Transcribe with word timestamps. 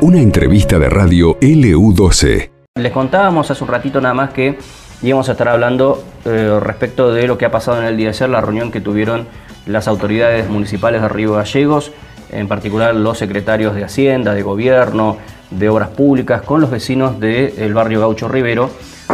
Una 0.00 0.20
entrevista 0.20 0.78
de 0.78 0.90
radio 0.90 1.38
LU12. 1.38 2.50
Les 2.74 2.92
contábamos 2.92 3.50
hace 3.50 3.62
un 3.62 3.70
ratito 3.70 4.00
nada 4.00 4.14
más 4.14 4.30
que 4.30 4.58
íbamos 5.02 5.28
a 5.28 5.32
estar 5.32 5.48
hablando 5.48 6.02
eh, 6.24 6.58
respecto 6.60 7.12
de 7.12 7.26
lo 7.26 7.38
que 7.38 7.44
ha 7.44 7.50
pasado 7.50 7.80
en 7.80 7.84
el 7.86 7.96
día 7.96 8.06
de 8.06 8.10
ayer, 8.10 8.28
la 8.28 8.40
reunión 8.40 8.70
que 8.72 8.80
tuvieron 8.80 9.26
las 9.66 9.88
autoridades 9.88 10.48
municipales 10.48 11.02
de 11.02 11.08
Río 11.08 11.34
Gallegos, 11.34 11.92
en 12.30 12.48
particular 12.48 12.94
los 12.94 13.18
secretarios 13.18 13.74
de 13.74 13.84
Hacienda, 13.84 14.34
de 14.34 14.42
Gobierno, 14.42 15.18
de 15.50 15.68
Obras 15.68 15.90
Públicas, 15.90 16.42
con 16.42 16.60
los 16.60 16.70
vecinos 16.70 17.20
del 17.20 17.74
barrio 17.74 18.00
Gaucho 18.00 18.28
Rivero, 18.28 18.70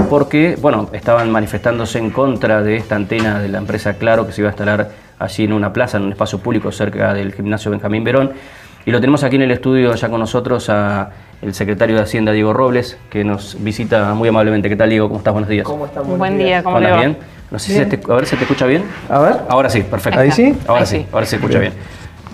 porque 0.08 0.56
bueno, 0.60 0.88
estaban 0.92 1.30
manifestándose 1.30 1.98
en 1.98 2.10
contra 2.10 2.62
de 2.62 2.76
esta 2.76 2.96
antena 2.96 3.40
de 3.40 3.48
la 3.48 3.58
empresa 3.58 3.94
Claro 3.94 4.26
que 4.26 4.32
se 4.32 4.40
iba 4.40 4.48
a 4.48 4.52
instalar 4.52 4.90
allí 5.19 5.45
en 5.45 5.53
una 5.53 5.73
plaza, 5.73 5.96
en 5.96 6.05
un 6.05 6.12
espacio 6.12 6.39
público 6.39 6.71
cerca 6.73 7.14
del 7.14 7.32
gimnasio 7.32 7.71
Benjamín 7.71 8.05
Verón. 8.05 8.32
Y 8.87 8.91
lo 8.91 9.00
tenemos 9.00 9.23
aquí 9.25 9.37
en 9.37 9.43
el 9.43 9.50
estudio 9.50 9.95
ya 9.95 10.09
con 10.09 10.21
nosotros 10.21 10.71
a 10.71 11.11
el 11.43 11.54
secretario 11.54 11.96
de 11.96 12.03
Hacienda, 12.03 12.32
Diego 12.32 12.53
Robles, 12.53 12.99
que 13.11 13.23
nos 13.25 13.62
visita 13.62 14.14
muy 14.14 14.29
amablemente. 14.29 14.68
¿Qué 14.68 14.76
tal, 14.76 14.90
Diego? 14.90 15.09
¿Cómo 15.09 15.18
estás? 15.18 15.32
Buenos 15.32 15.49
días. 15.50 15.64
¿Cómo 15.64 15.86
estás? 15.86 16.07
Buen 16.07 16.39
día, 16.39 16.62
¿cómo 16.62 16.81
le 16.81 16.90
va? 16.90 16.96
bien? 16.99 17.17
No 17.50 17.59
sé 17.59 17.73
si 17.73 17.89
te, 17.89 18.12
a 18.12 18.14
ver 18.14 18.26
si 18.26 18.36
te 18.36 18.43
escucha 18.43 18.67
bien. 18.67 18.85
A 19.09 19.18
ver. 19.21 19.36
Ahora 19.49 19.71
sí, 19.71 19.82
perfecto. 19.82 20.21
¿Ahí 20.21 20.31
sí? 20.31 20.57
Ahora 20.67 20.81
Ahí 20.81 20.86
sí, 20.86 20.96
sí. 20.99 21.07
ahora 21.12 21.26
se 21.26 21.37
escucha 21.37 21.59
bien. 21.59 21.73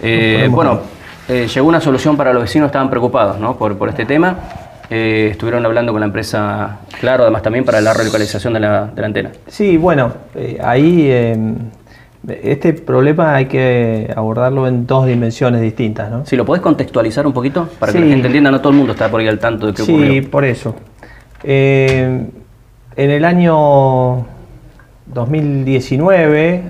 Bien. 0.02 0.44
Eh, 0.44 0.48
bueno, 0.50 0.80
eh, 1.28 1.46
llegó 1.52 1.66
una 1.68 1.80
solución 1.80 2.16
para 2.16 2.32
los 2.32 2.42
vecinos, 2.42 2.66
estaban 2.66 2.90
preocupados 2.90 3.38
¿no? 3.38 3.56
por, 3.56 3.76
por 3.76 3.88
este 3.88 4.04
tema. 4.04 4.36
Eh, 4.90 5.28
estuvieron 5.32 5.64
hablando 5.64 5.92
con 5.92 6.00
la 6.00 6.06
empresa 6.06 6.80
Claro, 7.00 7.22
además 7.22 7.42
también 7.42 7.64
para 7.64 7.80
la 7.80 7.94
relocalización 7.94 8.52
de 8.52 8.60
la, 8.60 8.86
de 8.86 9.00
la 9.00 9.06
antena. 9.06 9.30
Sí, 9.46 9.76
bueno, 9.76 10.12
eh, 10.34 10.58
ahí 10.62 11.06
eh, 11.10 11.36
este 12.28 12.72
problema 12.72 13.34
hay 13.34 13.46
que 13.46 14.12
abordarlo 14.16 14.66
en 14.66 14.86
dos 14.86 15.06
dimensiones 15.06 15.60
distintas, 15.60 16.10
¿no? 16.10 16.24
Si 16.26 16.36
lo 16.36 16.44
podés 16.44 16.62
contextualizar 16.62 17.26
un 17.26 17.32
poquito 17.32 17.68
para 17.78 17.92
que 17.92 17.98
Sí. 17.98 18.04
la 18.04 18.10
gente 18.10 18.26
entienda, 18.28 18.50
no 18.50 18.60
todo 18.60 18.70
el 18.72 18.78
mundo 18.78 18.92
está 18.92 19.10
por 19.10 19.20
ahí 19.20 19.28
al 19.28 19.38
tanto 19.38 19.66
de 19.66 19.74
qué 19.74 19.82
Sí, 19.82 19.92
ocurrió. 19.92 20.30
por 20.30 20.44
eso. 20.44 20.74
Eh, 21.42 22.26
en 22.96 23.10
el 23.10 23.24
año 23.24 24.24
2019, 25.06 26.62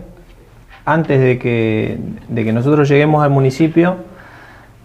antes 0.85 1.21
de 1.21 1.39
que, 1.39 1.99
de 2.29 2.45
que 2.45 2.53
nosotros 2.53 2.89
lleguemos 2.89 3.23
al 3.25 3.31
municipio, 3.31 3.97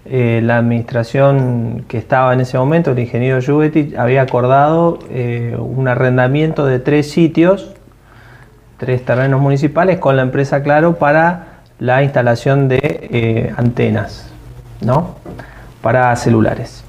eh, 0.06 0.42
la 0.44 0.58
administración 0.58 1.86
que 1.88 1.98
estaba 1.98 2.34
en 2.34 2.42
ese 2.42 2.58
momento, 2.58 2.92
el 2.92 3.00
ingeniero 3.00 3.40
Juvetti, 3.46 3.94
había 3.98 4.22
acordado 4.22 5.00
eh, 5.12 5.56
un 5.60 5.88
arrendamiento 5.88 6.66
de 6.66 6.80
tres 6.80 7.12
sitios, 7.12 7.74
tres 8.80 9.04
terrenos 9.04 9.42
municipales 9.42 10.00
con 10.00 10.16
la 10.16 10.24
empresa 10.24 10.64
Claro 10.64 10.96
para 10.96 11.60
la 11.80 12.02
instalación 12.02 12.68
de 12.68 12.80
eh, 12.82 13.54
antenas, 13.56 14.32
¿no? 14.82 15.16
Para 15.82 16.16
celulares. 16.16 16.84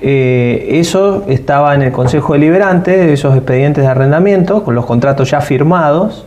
Eh, 0.00 0.80
eso 0.80 1.24
estaba 1.28 1.74
en 1.74 1.82
el 1.82 1.92
Consejo 1.92 2.32
Deliberante, 2.32 3.12
esos 3.12 3.36
expedientes 3.36 3.84
de 3.84 3.90
arrendamiento, 3.90 4.64
con 4.64 4.74
los 4.74 4.86
contratos 4.86 5.30
ya 5.30 5.42
firmados. 5.42 6.26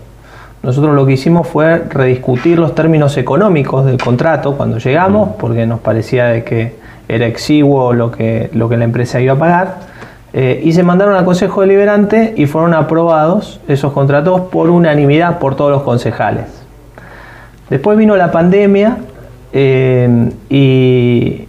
Nosotros 0.61 0.95
lo 0.95 1.05
que 1.05 1.13
hicimos 1.13 1.47
fue 1.47 1.79
rediscutir 1.89 2.59
los 2.59 2.75
términos 2.75 3.17
económicos 3.17 3.85
del 3.85 3.97
contrato 3.97 4.55
cuando 4.55 4.77
llegamos, 4.77 5.31
porque 5.39 5.65
nos 5.65 5.79
parecía 5.79 6.27
de 6.27 6.43
que 6.43 6.75
era 7.07 7.25
exiguo 7.25 7.93
lo 7.93 8.11
que, 8.11 8.49
lo 8.53 8.69
que 8.69 8.77
la 8.77 8.85
empresa 8.85 9.19
iba 9.19 9.33
a 9.33 9.37
pagar. 9.37 9.92
Eh, 10.35 10.61
y 10.63 10.73
se 10.73 10.81
mandaron 10.81 11.15
al 11.15 11.25
Consejo 11.25 11.61
Deliberante 11.61 12.33
y 12.35 12.47
fueron 12.47 12.73
aprobados 12.73 13.59
esos 13.67 13.93
contratos 13.93 14.41
por 14.41 14.71
unanimidad 14.71 15.37
por 15.37 15.55
todos 15.55 15.69
los 15.71 15.83
concejales. 15.83 16.45
Después 17.69 17.97
vino 17.99 18.15
la 18.17 18.31
pandemia 18.31 18.97
eh, 19.53 20.31
y, 20.49 21.45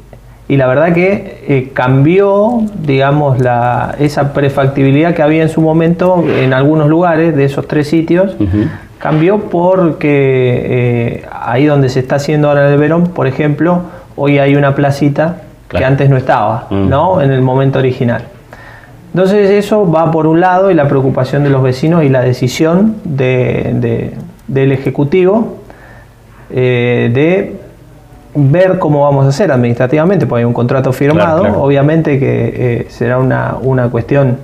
y 0.49 0.57
la 0.59 0.67
verdad 0.67 0.93
que 0.93 1.43
eh, 1.49 1.71
cambió, 1.73 2.61
digamos, 2.83 3.41
la, 3.41 3.95
esa 3.99 4.35
prefactibilidad 4.35 5.15
que 5.15 5.23
había 5.23 5.43
en 5.43 5.49
su 5.49 5.63
momento 5.63 6.23
en 6.29 6.53
algunos 6.53 6.89
lugares 6.89 7.35
de 7.35 7.45
esos 7.47 7.67
tres 7.67 7.89
sitios. 7.89 8.37
Cambió 8.99 9.39
porque 9.51 11.27
ahí 11.31 11.65
donde 11.65 11.89
se 11.89 12.01
está 12.01 12.17
haciendo 12.17 12.49
ahora 12.49 12.71
el 12.71 12.79
Verón, 12.79 13.09
por 13.09 13.27
ejemplo, 13.27 13.81
hoy 14.17 14.39
hay 14.39 14.57
una 14.57 14.75
placita 14.75 15.39
que 15.69 15.85
antes 15.85 16.09
no 16.11 16.17
estaba, 16.17 16.67
Mm. 16.71 16.89
¿no? 16.89 17.21
En 17.21 17.31
el 17.33 17.41
momento 17.43 17.79
original. 17.79 18.25
Entonces 19.15 19.49
eso 19.51 19.89
va 19.91 20.11
por 20.11 20.27
un 20.27 20.41
lado 20.41 20.71
y 20.73 20.75
la 20.75 20.89
preocupación 20.89 21.45
de 21.45 21.51
los 21.51 21.63
vecinos 21.63 22.03
y 22.03 22.09
la 22.09 22.21
decisión 22.21 22.97
de- 23.05 23.71
de- 23.75 24.11
del 24.49 24.73
Ejecutivo 24.73 25.59
eh, 26.51 27.11
de 27.15 27.57
ver 28.35 28.79
cómo 28.81 29.03
vamos 29.05 29.25
a 29.27 29.29
hacer 29.29 29.53
administrativamente, 29.53 30.27
porque 30.27 30.41
hay 30.41 30.45
un 30.45 30.53
contrato 30.53 30.93
firmado, 30.93 31.39
Claro, 31.41 31.55
claro. 31.55 31.63
obviamente 31.65 32.19
que 32.19 32.55
eh, 32.57 32.87
será 32.91 33.19
una, 33.19 33.55
una 33.63 33.89
cuestión 33.89 34.39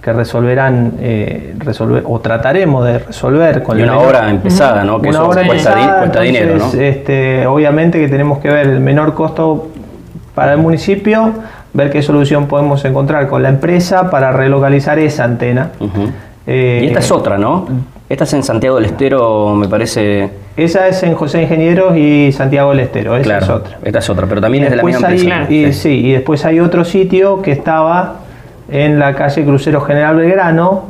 que 0.00 0.12
resolverán 0.12 0.92
eh, 1.00 1.54
resolver 1.58 2.04
o 2.06 2.20
trataremos 2.20 2.84
de 2.84 2.98
resolver 3.00 3.62
con 3.64 3.80
Y 3.80 3.82
una 3.82 3.98
obra 3.98 4.30
empezada, 4.30 4.84
¿no? 4.84 5.00
Que 5.00 5.08
una 5.08 5.18
eso 5.18 5.26
cuesta, 5.46 5.74
di- 5.74 5.98
cuesta 5.98 6.20
dinero, 6.20 6.56
este, 6.78 7.46
obviamente 7.46 7.98
que 7.98 8.08
tenemos 8.08 8.38
que 8.38 8.48
ver 8.50 8.68
el 8.68 8.80
menor 8.80 9.14
costo 9.14 9.68
para 10.34 10.52
el 10.52 10.58
municipio, 10.58 11.32
ver 11.74 11.90
qué 11.90 12.02
solución 12.02 12.46
podemos 12.46 12.84
encontrar 12.84 13.28
con 13.28 13.42
la 13.42 13.48
empresa 13.50 14.08
para 14.10 14.32
relocalizar 14.32 14.98
esa 14.98 15.24
antena. 15.24 15.70
Eh, 16.46 16.80
Y 16.84 16.86
esta 16.86 17.00
es 17.00 17.10
otra, 17.10 17.36
¿no? 17.38 17.66
Esta 18.08 18.24
es 18.24 18.32
en 18.34 18.42
Santiago 18.42 18.76
del 18.76 18.84
Estero, 18.86 19.54
me 19.54 19.66
parece. 19.66 20.30
Esa 20.56 20.86
es 20.88 21.02
en 21.02 21.14
José 21.14 21.42
Ingenieros 21.42 21.96
y 21.96 22.30
Santiago 22.32 22.70
del 22.70 22.80
Estero, 22.80 23.16
esa 23.16 23.24
claro, 23.24 23.44
es 23.44 23.50
otra. 23.50 23.78
Esta 23.82 23.98
es 23.98 24.10
otra, 24.10 24.26
pero 24.26 24.40
también 24.40 24.64
es 24.64 24.70
de 24.70 24.76
la 24.76 24.82
misma 24.84 25.08
hay- 25.08 25.20
empresa. 25.20 25.46
y, 25.52 25.72
Sí. 25.72 25.80
sí, 25.80 26.06
y 26.06 26.12
después 26.12 26.44
hay 26.44 26.60
otro 26.60 26.84
sitio 26.84 27.42
que 27.42 27.50
estaba 27.50 28.16
en 28.70 28.98
la 28.98 29.14
calle 29.14 29.44
Crucero 29.44 29.80
General 29.80 30.16
Belgrano, 30.16 30.84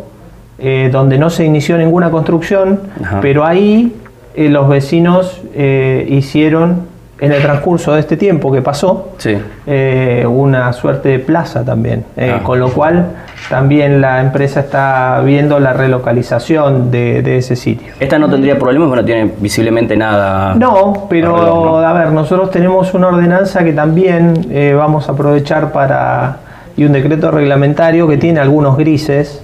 eh, 0.59 0.91
donde 0.93 1.19
no 1.19 1.31
se 1.31 1.45
inició 1.45 1.78
ninguna 1.78 2.11
construcción, 2.11 2.81
Ajá. 3.03 3.19
pero 3.22 3.45
ahí 3.45 3.95
eh, 4.37 4.49
los 4.49 4.69
vecinos 4.69 5.41
eh, 5.55 6.06
hicieron, 6.11 6.83
en 7.24 7.32
el 7.32 7.40
transcurso 7.42 7.94
de 7.94 8.00
este 8.00 8.16
tiempo 8.16 8.52
que 8.52 8.60
pasó, 8.62 9.12
Sí. 9.18 9.36
eh, 9.66 10.26
una 10.28 10.72
suerte 10.72 11.08
de 11.10 11.18
plaza 11.20 11.64
también, 11.64 12.04
eh, 12.16 12.34
Ah. 12.36 12.42
con 12.42 12.60
lo 12.60 12.68
cual 12.70 13.06
también 13.48 14.00
la 14.00 14.20
empresa 14.20 14.60
está 14.60 15.20
viendo 15.24 15.58
la 15.58 15.72
relocalización 15.72 16.90
de, 16.90 17.22
de 17.22 17.38
ese 17.38 17.56
sitio. 17.56 17.92
Esta 18.00 18.18
no 18.18 18.28
tendría 18.28 18.58
problemas, 18.58 18.88
bueno, 18.88 19.04
tiene 19.04 19.30
visiblemente 19.38 19.96
nada. 19.96 20.54
No, 20.54 21.06
pero 21.08 21.34
alrededor, 21.34 21.66
¿no? 21.66 21.78
a 21.78 21.92
ver, 21.92 22.12
nosotros 22.12 22.50
tenemos 22.50 22.92
una 22.94 23.08
ordenanza 23.08 23.64
que 23.64 23.72
también 23.72 24.34
eh, 24.50 24.74
vamos 24.76 25.08
a 25.08 25.12
aprovechar 25.12 25.72
para. 25.72 26.38
y 26.76 26.84
un 26.84 26.92
decreto 26.92 27.30
reglamentario 27.30 28.08
que 28.08 28.16
tiene 28.16 28.41
algunos 28.41 28.76
grises. 28.76 29.42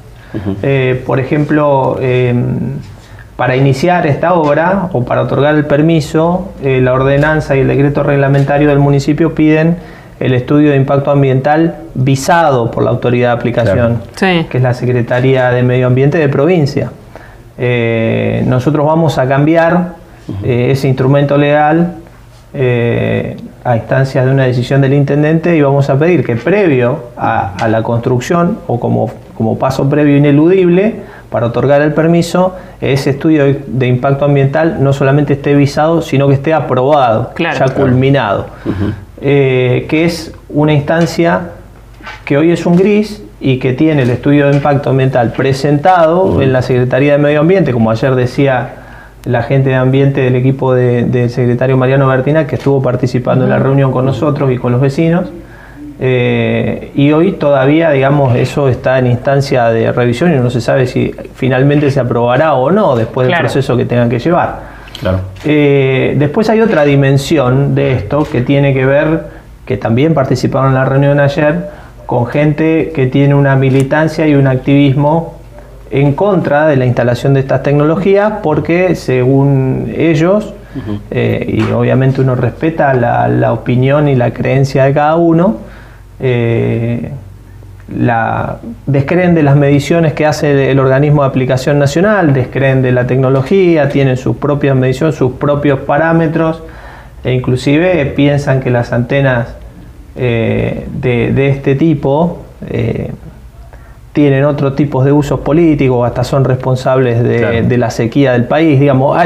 Por 1.06 1.18
ejemplo, 1.20 1.96
eh, 2.00 2.34
para 3.40 3.56
iniciar 3.56 4.06
esta 4.06 4.34
obra 4.34 4.90
o 4.92 5.02
para 5.02 5.22
otorgar 5.22 5.54
el 5.54 5.64
permiso, 5.64 6.50
eh, 6.62 6.82
la 6.82 6.92
ordenanza 6.92 7.56
y 7.56 7.60
el 7.60 7.68
decreto 7.68 8.02
reglamentario 8.02 8.68
del 8.68 8.80
municipio 8.80 9.34
piden 9.34 9.78
el 10.18 10.34
estudio 10.34 10.72
de 10.72 10.76
impacto 10.76 11.10
ambiental 11.10 11.76
visado 11.94 12.70
por 12.70 12.82
la 12.84 12.90
autoridad 12.90 13.28
de 13.28 13.32
aplicación, 13.32 14.02
Sí. 14.14 14.44
que 14.50 14.58
es 14.58 14.62
la 14.62 14.74
Secretaría 14.74 15.48
de 15.52 15.62
Medio 15.62 15.86
Ambiente 15.86 16.18
de 16.18 16.28
provincia. 16.28 16.90
Eh, 17.56 18.44
nosotros 18.46 18.84
vamos 18.84 19.16
a 19.16 19.26
cambiar 19.26 19.94
eh, 20.44 20.72
ese 20.72 20.88
instrumento 20.88 21.38
legal 21.38 21.94
eh, 22.52 23.38
a 23.64 23.74
instancias 23.76 24.26
de 24.26 24.32
una 24.32 24.44
decisión 24.44 24.82
del 24.82 24.92
intendente 24.92 25.56
y 25.56 25.62
vamos 25.62 25.88
a 25.88 25.98
pedir 25.98 26.26
que 26.26 26.36
previo 26.36 27.04
a, 27.16 27.54
a 27.56 27.68
la 27.68 27.82
construcción 27.82 28.58
o 28.66 28.78
como, 28.78 29.10
como 29.34 29.58
paso 29.58 29.88
previo 29.88 30.18
ineludible 30.18 30.96
para 31.30 31.46
otorgar 31.46 31.80
el 31.82 31.92
permiso, 31.94 32.56
ese 32.80 33.10
estudio 33.10 33.44
de, 33.66 33.86
impacto 33.86 34.24
ambiental 34.24 34.82
no 34.82 34.92
solamente 34.92 35.34
esté 35.34 35.54
visado, 35.54 36.02
sino 36.02 36.26
que 36.28 36.34
esté 36.34 36.52
aprobado, 36.52 37.30
Claro. 37.34 37.58
ya 37.58 37.64
Claro. 37.66 37.80
culminado, 37.80 38.46
Eh, 39.22 39.86
que 39.88 40.06
es 40.06 40.32
una 40.48 40.72
instancia 40.72 41.50
que 42.24 42.38
hoy 42.38 42.50
es 42.52 42.64
un 42.64 42.74
gris 42.76 43.22
y 43.38 43.58
que 43.58 43.74
tiene 43.74 44.02
el 44.02 44.10
estudio 44.10 44.48
de 44.48 44.54
impacto 44.56 44.88
ambiental 44.90 45.32
presentado 45.32 46.40
en 46.40 46.52
la 46.54 46.62
Secretaría 46.62 47.12
de 47.12 47.18
Medio 47.18 47.40
Ambiente, 47.40 47.72
como 47.72 47.90
ayer 47.90 48.14
decía 48.14 48.70
la 49.26 49.42
gente 49.42 49.68
de 49.70 49.74
ambiente 49.76 50.22
del 50.22 50.36
equipo 50.36 50.72
de- 50.72 51.04
del 51.04 51.28
secretario 51.28 51.76
Mariano 51.76 52.08
Bertina, 52.08 52.46
que 52.46 52.56
estuvo 52.56 52.80
participando 52.82 53.44
en 53.44 53.50
la 53.50 53.58
reunión 53.58 53.92
con 53.92 54.06
nosotros 54.06 54.50
y 54.50 54.56
con 54.56 54.72
los 54.72 54.80
vecinos. 54.80 55.26
Eh, 56.02 56.92
y 56.94 57.12
hoy 57.12 57.32
todavía, 57.32 57.90
digamos, 57.90 58.34
eso 58.34 58.68
está 58.68 58.98
en 58.98 59.06
instancia 59.06 59.66
de 59.66 59.92
revisión 59.92 60.32
y 60.32 60.36
no 60.36 60.48
se 60.48 60.62
sabe 60.62 60.86
si 60.86 61.14
finalmente 61.34 61.90
se 61.90 62.00
aprobará 62.00 62.54
o 62.54 62.70
no 62.70 62.96
después 62.96 63.26
Claro. 63.28 63.42
del 63.42 63.52
proceso 63.52 63.76
que 63.76 63.84
tengan 63.84 64.08
que 64.08 64.18
llevar. 64.18 64.60
Claro. 64.98 65.20
Eh, 65.44 66.14
después 66.18 66.48
hay 66.48 66.60
otra 66.62 66.84
dimensión 66.84 67.74
de 67.74 67.92
esto 67.92 68.24
que 68.24 68.40
tiene 68.40 68.72
que 68.72 68.86
ver, 68.86 69.24
que 69.66 69.76
también 69.76 70.14
participaron 70.14 70.68
en 70.68 70.74
la 70.74 70.84
reunión 70.86 71.20
ayer, 71.20 71.68
con 72.06 72.26
gente 72.26 72.92
que 72.94 73.06
tiene 73.06 73.34
una 73.34 73.54
militancia 73.56 74.26
y 74.26 74.34
un 74.34 74.46
activismo 74.46 75.38
en 75.90 76.14
contra 76.14 76.66
de 76.66 76.76
la 76.76 76.86
instalación 76.86 77.34
de 77.34 77.40
estas 77.40 77.62
tecnologías 77.62 78.34
porque 78.42 78.94
según 78.94 79.92
ellos 79.96 80.54
eh, 81.10 81.44
y 81.48 81.72
obviamente 81.72 82.20
uno 82.20 82.36
respeta 82.36 82.94
la, 82.94 83.52
opinión 83.52 84.08
y 84.08 84.14
la 84.14 84.32
creencia 84.32 84.84
de 84.84 84.92
cada 84.92 85.16
uno. 85.16 85.56
Eh, 86.20 87.10
la, 87.96 88.58
descreen 88.86 89.34
de 89.34 89.42
las 89.42 89.56
mediciones 89.56 90.12
que 90.12 90.26
hace 90.26 90.70
el 90.70 90.78
organismo 90.78 91.22
de 91.22 91.28
aplicación 91.28 91.78
nacional, 91.78 92.32
descreen 92.32 92.82
de 92.82 92.92
la 92.92 93.06
tecnología, 93.06 93.88
tienen 93.88 94.16
sus 94.16 94.36
propias 94.36 94.76
mediciones, 94.76 95.16
sus 95.16 95.32
propios 95.32 95.80
parámetros 95.80 96.62
e 97.24 97.32
inclusive 97.32 98.06
piensan 98.06 98.60
que 98.60 98.70
las 98.70 98.92
antenas 98.92 99.56
eh, 100.16 100.86
de, 100.92 101.48
este 101.48 101.74
tipo 101.74 102.38
eh, 102.68 103.10
tienen 104.12 104.44
otro 104.44 104.72
tipo 104.72 105.04
de 105.04 105.12
usos 105.12 105.40
políticos, 105.40 106.06
hasta 106.06 106.24
son 106.24 106.44
responsables 106.44 107.22
de, 107.22 107.78
la 107.78 107.90
sequía 107.90 108.32
del 108.32 108.44
país. 108.44 108.80
Digamos, 108.80 109.16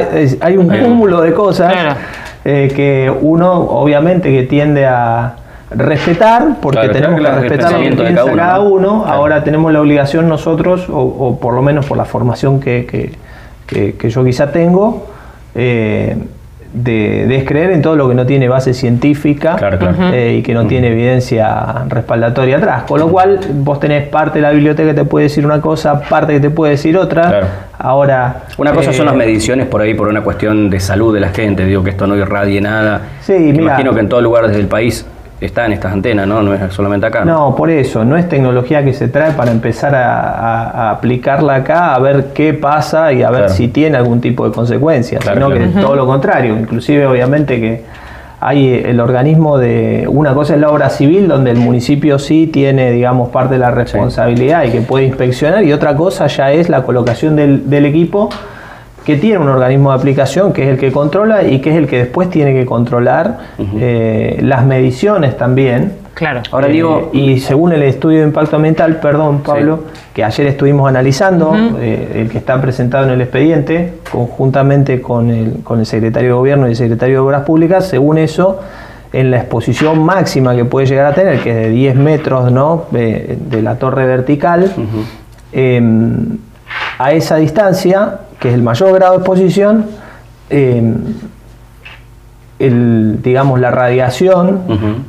hay, 0.41 0.57
un 0.57 0.69
cúmulo 0.69 1.21
de 1.21 1.33
cosas 1.33 1.97
eh, 2.45 2.71
que 2.75 3.11
uno 3.11 3.53
obviamente 3.53 4.31
que 4.31 4.43
tiende 4.43 4.87
a 4.87 5.37
respetar, 5.71 6.57
porque 6.61 6.89
tenemos 6.89 7.21
que 7.21 7.31
respetar 7.31 7.73
lo 7.73 7.79
que 7.79 7.91
piensa 7.91 8.25
cada 8.35 8.61
uno. 8.61 9.05
Ahora 9.07 9.43
tenemos 9.45 9.73
la 9.73 9.81
obligación 9.81 10.29
nosotros, 10.29 10.87
o, 10.91 11.39
por 11.41 11.55
lo 11.55 11.63
menos 11.63 11.87
por 11.87 11.97
la 11.97 12.05
formación 12.05 12.61
que, 12.61 12.87
que, 13.67 14.11
yo 14.11 14.25
quizá 14.25 14.53
tengo, 14.53 15.07
eh, 15.55 16.17
de 16.75 17.27
descreer 17.29 17.71
en 17.71 17.83
todo 17.83 17.95
lo 17.95 18.09
que 18.09 18.17
no 18.17 18.27
tiene 18.27 18.49
base 18.49 18.75
científica 18.75 19.57
eh, 20.13 20.39
y 20.39 20.43
que 20.43 20.53
no 20.55 20.67
tiene 20.67 20.89
evidencia 20.89 21.85
respaldatoria 21.89 22.57
atrás. 22.57 22.83
Con 22.83 22.99
lo 22.99 23.09
cual, 23.09 23.39
vos 23.55 23.79
tenés 23.79 24.09
parte 24.09 24.41
de 24.41 24.43
la 24.43 24.51
biblioteca 24.51 24.89
que 24.89 24.95
te 24.95 25.05
puede 25.05 25.25
decir 25.25 25.47
una 25.47 25.61
cosa, 25.61 26.01
parte 26.01 26.33
que 26.33 26.41
te 26.41 26.51
puede 26.51 26.73
decir 26.73 26.97
otra. 26.99 27.69
Ahora. 27.79 28.43
Una 28.59 28.73
cosa 28.73 28.93
son 28.93 29.07
las 29.07 29.15
eh, 29.15 29.19
mediciones 29.19 29.67
por 29.67 29.83
ahí 29.83 29.95
por 29.95 30.09
una 30.09 30.23
cuestión 30.23 30.69
de 30.69 30.81
salud 30.81 31.15
de 31.15 31.21
la 31.21 31.29
gente, 31.29 31.65
digo 31.65 31.85
que 31.85 31.91
esto 31.91 32.09
no 32.09 32.17
irradie 32.17 32.61
nada. 32.61 33.03
Sí, 33.21 33.35
mira, 33.35 33.63
imagino 33.63 33.95
que 33.95 34.01
en 34.01 34.09
todo 34.09 34.21
lugar 34.21 34.49
del 34.49 34.67
país 34.67 35.07
está 35.41 35.67
en 35.67 35.73
estas 35.73 35.93
antenas, 35.93 36.27
¿no? 36.27 36.43
No 36.43 36.55
es 36.55 36.73
solamente 36.73 37.07
acá. 37.07 37.25
No, 37.25 37.55
por 37.55 37.71
eso, 37.71 38.05
no 38.05 38.17
es 38.17 38.29
tecnología 38.29 38.85
que 38.85 38.93
se 38.93 39.09
trae 39.09 39.33
para 39.33 39.51
empezar 39.51 39.95
a, 39.95 40.91
aplicarla 40.91 41.57
acá, 41.57 41.95
a 41.95 41.99
ver 41.99 42.27
qué 42.35 42.55
pasa 42.55 43.13
y 43.13 43.23
a 43.23 43.31
ver 43.31 43.51
si 43.51 43.69
tiene 43.69 43.97
algún 43.97 44.21
tipo 44.21 44.49
de 44.49 44.55
consecuencias, 44.55 45.25
sino 45.25 45.51
que 45.51 45.67
todo 45.81 45.97
lo 45.97 46.07
contrario, 46.07 46.57
inclusive 46.59 47.07
obviamente 47.07 47.61
que 47.61 47.85
hay 48.41 48.75
el 48.75 49.01
organismo 49.01 49.57
de, 49.57 50.07
una 50.07 50.35
cosa 50.35 50.55
es 50.55 50.61
la 50.61 50.71
obra 50.71 50.91
civil, 50.91 51.29
donde 51.29 51.51
el 51.51 51.57
municipio 51.57 52.19
sí 52.19 52.47
tiene, 52.47 52.91
digamos, 52.91 53.31
parte 53.31 53.55
de 53.55 53.61
la 53.61 53.71
responsabilidad 53.71 54.65
y 54.65 54.71
que 54.71 54.81
puede 54.83 55.07
inspeccionar, 55.07 55.65
y 55.65 55.73
otra 55.73 55.97
cosa 55.97 56.27
ya 56.27 56.53
es 56.53 56.69
la 56.69 56.83
colocación 56.83 57.37
del, 57.37 57.71
del 57.71 57.87
equipo 57.87 58.29
que 59.05 59.17
tiene 59.17 59.39
un 59.39 59.49
organismo 59.49 59.91
de 59.91 59.99
aplicación 59.99 60.53
que 60.53 60.65
es 60.65 60.69
el 60.71 60.79
que 60.79 60.91
controla 60.91 61.45
y 61.45 61.61
que 61.61 61.71
es 61.71 61.77
el 61.77 61.87
que 61.87 61.99
después 61.99 62.31
tiene 62.31 62.55
que 62.55 62.65
controlar 62.65 63.39
eh, 63.59 64.39
las 64.43 64.65
mediciones 64.65 65.37
también. 65.37 65.93
Claro. 66.15 66.43
Ahora 66.53 66.69
digo, 66.69 67.11
eh, 67.13 67.19
y 67.19 67.41
según 67.41 67.73
el 67.73 67.83
estudio 67.83 68.21
de 68.21 68.25
impacto 68.25 68.57
ambiental, 68.57 69.01
perdón 69.01 69.43
Pablo, 69.43 69.85
que 70.15 70.25
ayer 70.25 70.47
estuvimos 70.47 70.89
analizando, 70.89 71.55
eh, 71.81 72.23
el 72.23 72.31
que 72.31 72.39
está 72.39 72.61
presentado 72.61 73.05
en 73.05 73.11
el 73.11 73.21
expediente, 73.21 73.95
conjuntamente 74.11 75.03
con 75.03 75.31
el, 75.31 75.63
con 75.63 75.81
el 75.81 75.87
secretario 75.87 76.31
de 76.31 76.35
Gobierno 76.35 76.67
y 76.69 76.71
el 76.71 76.77
secretario 76.77 77.17
de 77.17 77.21
Obras 77.21 77.43
Públicas, 77.43 77.87
según 77.87 78.19
eso, 78.19 78.61
en 79.13 79.31
la 79.31 79.39
exposición 79.39 80.03
máxima 80.03 80.57
que 80.57 80.65
puede 80.65 80.87
llegar 80.87 81.07
a 81.07 81.15
tener, 81.15 81.41
que 81.41 81.51
es 81.51 81.57
de 81.57 81.71
10 81.71 81.97
metros 81.97 82.51
¿no? 82.51 82.87
de, 82.91 83.61
la 83.63 83.77
torre 83.77 84.07
vertical, 84.07 84.73
em, 85.53 86.39
a 86.99 87.13
esa 87.13 87.37
distancia 87.37 88.21
que 88.45 88.51
es 88.51 88.55
el 88.57 88.63
mayor 88.63 88.93
grado 88.93 89.13
de 89.13 89.19
exposición, 89.21 89.87
em, 90.51 90.93
digamos, 93.23 93.59
la 93.59 93.71
radiación 93.71 94.61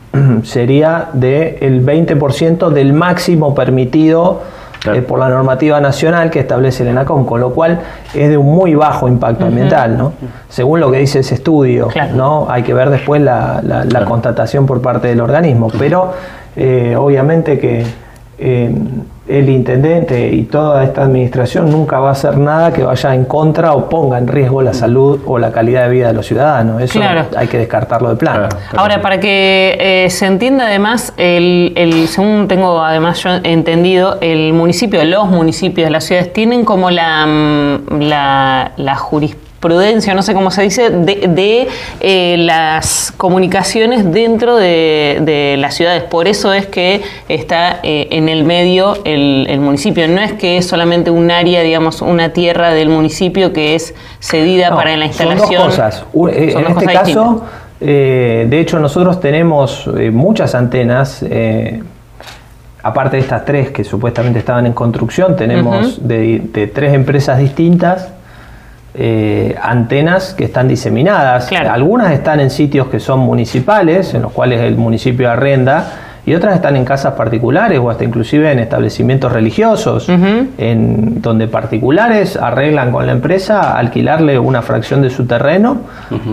sería 0.43 1.09
del 1.11 1.85
20% 1.85 2.69
del 2.69 2.93
máximo 2.93 3.53
permitido 3.53 4.41
eh, 4.85 5.01
por 5.01 5.19
la 5.19 5.27
normativa 5.27 5.81
nacional 5.81 6.29
que 6.29 6.39
establece 6.39 6.83
el 6.83 6.89
ENACOM, 6.91 7.25
con 7.25 7.41
lo 7.41 7.49
cual 7.49 7.81
es 8.13 8.29
de 8.29 8.37
un 8.37 8.55
muy 8.55 8.73
bajo 8.73 9.09
impacto 9.09 9.47
ambiental, 9.47 9.97
¿no? 9.97 10.13
según 10.47 10.79
lo 10.79 10.89
que 10.89 10.99
dice 10.99 11.19
ese 11.19 11.35
estudio. 11.35 11.89
¿no? 12.13 12.47
Hay 12.49 12.63
que 12.63 12.73
ver 12.73 12.89
después 12.89 13.21
la, 13.21 13.61
constatación 14.07 14.65
por 14.65 14.81
parte 14.81 15.09
del 15.09 15.19
organismo, 15.19 15.67
pero 15.77 16.13
eh, 16.55 16.95
obviamente 16.97 17.59
que 17.59 17.83
em, 18.37 19.03
el 19.27 19.49
intendente 19.49 20.29
y 20.29 20.43
toda 20.43 20.83
esta 20.83 21.03
administración 21.03 21.71
nunca 21.71 21.99
va 21.99 22.09
a 22.09 22.11
hacer 22.11 22.37
nada 22.37 22.71
que 22.71 22.83
vaya 22.83 23.15
en 23.15 23.25
contra 23.25 23.73
o 23.73 23.89
ponga 23.89 24.19
en 24.19 24.27
riesgo 24.27 24.61
la 24.61 24.73
salud 24.73 25.19
o 25.25 25.39
la 25.39 25.51
calidad 25.51 25.83
de 25.83 25.89
vida 25.89 26.07
de 26.07 26.13
los 26.13 26.27
ciudadanos. 26.27 26.81
Eso 26.81 26.99
hay 27.35 27.47
que 27.47 27.57
descartarlo 27.57 28.09
de 28.09 28.17
plano. 28.17 28.49
Ahora, 28.75 29.01
para 29.01 29.19
que 29.19 29.77
eh, 29.79 30.09
se 30.11 30.27
entienda 30.27 30.67
además, 30.67 31.13
el, 31.17 32.05
según 32.07 32.47
tengo 32.47 32.81
además 32.83 33.23
yo 33.23 33.31
entendido, 33.43 34.19
el 34.21 34.53
municipio, 34.53 35.03
los 35.05 35.27
municipios 35.27 35.87
de 35.87 35.91
las 35.91 36.03
ciudades 36.03 36.31
tienen 36.31 36.63
como 36.63 36.91
la, 36.91 37.25
mm, 37.25 38.01
la, 38.01 38.71
la 38.77 38.95
jurisprudencia 38.95 39.44
prudencia, 39.65 40.13
no 40.13 40.21
sé 40.21 40.35
cómo 40.35 40.51
se 40.51 40.61
dice, 40.61 40.91
de, 40.91 41.67
eh, 41.99 42.35
las 42.37 43.11
comunicaciones 43.17 44.11
dentro 44.11 44.57
de, 44.57 45.55
las 45.57 45.73
ciudades. 45.73 46.03
Por 46.03 46.27
eso 46.27 46.53
es 46.53 46.67
que 46.67 47.01
está 47.29 47.79
eh, 47.81 48.07
en 48.11 48.29
el 48.29 48.43
medio 48.43 48.95
el, 49.05 49.59
municipio. 49.59 50.07
No 50.07 50.21
es 50.21 50.33
que 50.33 50.57
es 50.57 50.67
solamente 50.67 51.09
un 51.09 51.31
área, 51.31 51.63
digamos, 51.63 52.03
una 52.03 52.29
tierra 52.29 52.69
del 52.73 52.89
municipio 52.89 53.53
que 53.53 53.73
es 53.73 53.95
cedida 54.19 54.75
para 54.75 54.95
la 54.97 55.05
instalación. 55.05 55.47
Son 55.47 55.57
dos 55.57 55.65
cosas. 55.65 56.05
Eh, 56.31 56.53
en 56.55 56.67
este 56.67 56.85
caso, 56.85 57.43
de 57.79 58.59
hecho, 58.59 58.77
nosotros 58.79 59.19
tenemos 59.19 59.89
muchas 60.11 60.53
antenas 60.53 61.25
aparte 62.83 63.17
de 63.17 63.23
estas 63.23 63.45
tres 63.45 63.71
que 63.71 63.83
supuestamente 63.83 64.37
estaban 64.37 64.67
en 64.67 64.73
construcción, 64.73 65.35
tenemos 65.35 66.07
de, 66.07 66.69
tres 66.71 66.93
empresas 66.93 67.39
distintas 67.39 68.14
eh, 68.97 69.55
antenas 69.61 70.33
que 70.33 70.45
están 70.45 70.67
diseminadas. 70.67 71.51
Algunas 71.51 72.11
están 72.11 72.39
en 72.39 72.49
sitios 72.49 72.87
que 72.87 72.99
son 72.99 73.19
municipales, 73.19 74.13
en 74.13 74.21
los 74.21 74.31
cuales 74.31 74.61
el 74.61 74.75
municipio 74.75 75.29
arrenda, 75.29 75.91
y 76.25 76.33
otras 76.33 76.55
están 76.55 76.75
en 76.75 76.85
casas 76.85 77.13
particulares 77.13 77.79
o 77.79 77.89
hasta 77.89 78.03
inclusive 78.03 78.51
en 78.51 78.59
establecimientos 78.59 79.31
religiosos, 79.31 80.09
en 80.09 81.21
donde 81.21 81.47
particulares 81.47 82.35
arreglan 82.35 82.91
con 82.91 83.05
la 83.05 83.11
empresa 83.11 83.77
alquilarle 83.77 84.39
una 84.39 84.63
fracción 84.63 85.03
de 85.03 85.11
su 85.11 85.27
terreno 85.27 85.81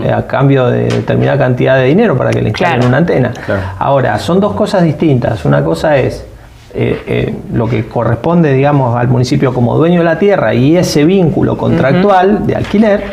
eh, 0.03 0.11
a 0.11 0.25
cambio 0.25 0.67
de 0.67 0.85
determinada 0.85 1.37
cantidad 1.37 1.77
de 1.77 1.85
dinero 1.85 2.17
para 2.17 2.31
que 2.31 2.41
le 2.41 2.49
instalen 2.49 2.87
una 2.87 2.97
antena. 2.97 3.33
Ahora, 3.77 4.17
son 4.17 4.39
dos 4.39 4.53
cosas 4.53 4.83
distintas. 4.83 5.45
Una 5.45 5.63
cosa 5.63 5.97
es 5.97 6.25
eh, 6.75 7.03
eh, 7.05 7.35
lo 7.53 7.67
que 7.67 7.85
corresponde, 7.85 8.51
digamos, 8.51 8.95
al 8.95 9.07
municipio 9.07 9.53
como 9.53 9.77
dueño 9.77 9.99
de 9.99 10.05
la 10.05 10.17
tierra 10.17 10.55
y 10.55 10.75
ese 10.75 11.05
vínculo 11.05 11.55
contractual 11.55 12.47
de 12.47 12.55
alquiler. 12.55 13.03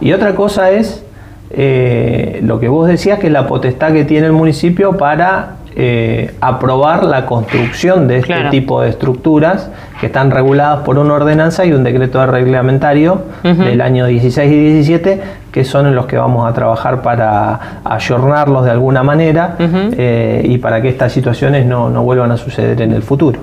Y 0.00 0.12
otra 0.12 0.36
cosa 0.36 0.70
es 0.70 1.04
eh, 1.50 2.38
lo 2.44 2.60
que 2.60 2.68
vos 2.68 2.86
decías, 2.86 3.18
que 3.18 3.26
es 3.26 3.32
la 3.32 3.48
potestad 3.48 3.92
que 3.92 4.04
tiene 4.04 4.28
el 4.28 4.32
municipio 4.32 4.96
para 4.96 5.56
eh, 5.80 6.34
aprobar 6.40 7.04
la 7.04 7.24
construcción 7.24 8.08
de 8.08 8.18
este 8.18 8.50
tipo 8.50 8.80
de 8.80 8.88
estructuras 8.88 9.70
que 10.00 10.06
están 10.06 10.32
reguladas 10.32 10.80
por 10.80 10.98
una 10.98 11.14
ordenanza 11.14 11.64
y 11.66 11.72
un 11.72 11.84
decreto 11.84 12.26
reglamentario 12.26 13.22
del 13.44 13.80
año 13.80 14.06
16 14.06 14.50
y 14.50 14.72
17, 14.72 15.20
que 15.52 15.62
son 15.62 15.86
en 15.86 15.94
los 15.94 16.06
que 16.06 16.16
vamos 16.16 16.50
a 16.50 16.52
trabajar 16.52 17.00
para 17.00 17.80
ayornarlos 17.84 18.64
de 18.64 18.72
alguna 18.72 19.04
manera 19.04 19.54
eh, 19.60 20.42
y 20.44 20.58
para 20.58 20.82
que 20.82 20.88
estas 20.88 21.12
situaciones 21.12 21.64
no, 21.64 21.90
vuelvan 22.02 22.32
a 22.32 22.36
suceder 22.36 22.82
en 22.82 22.90
el 22.90 23.04
futuro. 23.04 23.38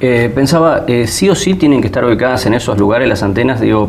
Eh, 0.00 0.30
pensaba, 0.32 0.84
sí 1.06 1.28
o 1.28 1.34
sí 1.34 1.54
tienen 1.54 1.80
que 1.80 1.88
estar 1.88 2.04
ubicadas 2.04 2.46
en 2.46 2.54
esos 2.54 2.78
lugares 2.78 3.08
las 3.08 3.24
antenas, 3.24 3.60
digo, 3.60 3.88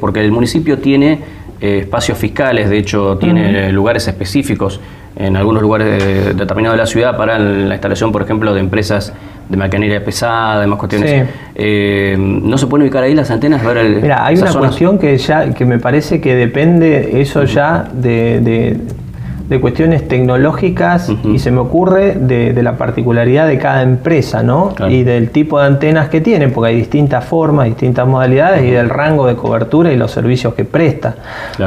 porque 0.00 0.24
el 0.24 0.32
municipio 0.32 0.78
tiene 0.78 1.20
espacios 1.60 2.16
fiscales, 2.16 2.70
de 2.70 2.78
hecho 2.78 3.18
tiene 3.18 3.70
lugares 3.72 4.08
específicos 4.08 4.80
en 5.16 5.36
algunos 5.36 5.62
lugares 5.62 6.36
determinados 6.36 6.76
de 6.76 6.82
la 6.82 6.86
ciudad 6.86 7.16
para 7.16 7.38
la 7.38 7.74
instalación, 7.74 8.12
por 8.12 8.22
ejemplo, 8.22 8.54
de 8.54 8.60
empresas 8.60 9.12
de 9.48 9.56
maquinaria 9.56 10.02
pesada, 10.04 10.60
demás 10.60 10.78
cuestiones. 10.78 11.28
Eh, 11.54 12.16
¿No 12.18 12.56
se 12.56 12.66
pueden 12.66 12.84
ubicar 12.84 13.04
ahí 13.04 13.14
las 13.14 13.30
antenas? 13.30 13.62
Mira, 13.62 14.24
hay 14.24 14.36
una 14.36 14.52
cuestión 14.52 14.98
que 14.98 15.16
ya 15.18 15.52
que 15.52 15.64
me 15.64 15.78
parece 15.78 16.20
que 16.20 16.34
depende 16.34 17.20
eso 17.20 17.44
ya 17.44 17.88
de, 17.92 18.40
de, 18.40 19.60
cuestiones 19.60 20.08
tecnológicas 20.08 21.12
y 21.24 21.38
se 21.38 21.50
me 21.50 21.58
ocurre 21.58 22.14
de, 22.14 22.62
la 22.62 22.78
particularidad 22.78 23.46
de 23.46 23.58
cada 23.58 23.82
empresa, 23.82 24.42
¿no? 24.42 24.74
Y 24.88 25.02
del 25.02 25.28
tipo 25.28 25.60
de 25.60 25.66
antenas 25.66 26.08
que 26.08 26.22
tienen, 26.22 26.52
porque 26.52 26.70
hay 26.70 26.76
distintas 26.76 27.22
formas, 27.26 27.66
distintas 27.66 28.08
modalidades 28.08 28.64
y 28.64 28.70
del 28.70 28.88
rango 28.88 29.26
de 29.26 29.36
cobertura 29.36 29.92
y 29.92 29.96
los 29.98 30.10
servicios 30.10 30.54
que 30.54 30.64
presta. 30.64 31.16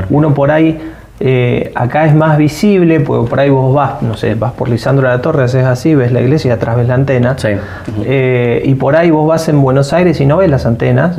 Uno 0.09 0.33
por 0.33 0.49
ahí 0.49 0.79
eh, 1.19 1.71
acá 1.75 2.05
es 2.05 2.13
más 2.15 2.37
visible, 2.37 2.99
porque 2.99 3.29
por 3.29 3.39
ahí 3.39 3.49
vos 3.49 3.73
vas, 3.73 4.01
no 4.01 4.15
sé, 4.17 4.35
vas 4.35 4.51
por 4.53 4.67
Lisandro 4.69 5.07
de 5.07 5.15
la 5.15 5.21
Torre, 5.21 5.43
haces 5.43 5.65
así, 5.65 5.95
ves 5.95 6.11
la 6.11 6.21
iglesia 6.21 6.49
y 6.49 6.51
atrás 6.51 6.75
ves 6.75 6.87
la 6.87 6.95
antena. 6.95 7.35
Eh, 8.03 8.61
y 8.65 8.75
por 8.75 8.95
ahí 8.95 9.11
vos 9.11 9.27
vas 9.27 9.47
en 9.47 9.61
Buenos 9.61 9.93
Aires 9.93 10.19
y 10.19 10.25
no 10.25 10.37
ves 10.37 10.49
las 10.49 10.65
antenas. 10.65 11.17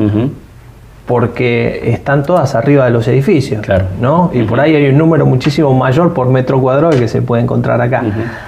porque 1.07 1.93
están 1.93 2.25
todas 2.25 2.57
arriba 2.57 2.85
de 2.87 2.91
los 2.91 3.07
edificios, 3.07 3.61
Claro. 3.62 3.85
¿no? 4.00 4.31
Y 4.35 4.43
por 4.43 4.59
ahí 4.59 4.75
hay 4.75 4.88
un 4.88 4.99
número 4.99 5.25
muchísimo 5.25 5.73
mayor 5.73 6.12
por 6.15 6.29
metro 6.31 6.61
cuadrado 6.61 6.91
que 6.99 7.07
se 7.07 7.23
puede 7.23 7.45
encontrar 7.45 7.81
acá. 7.81 8.03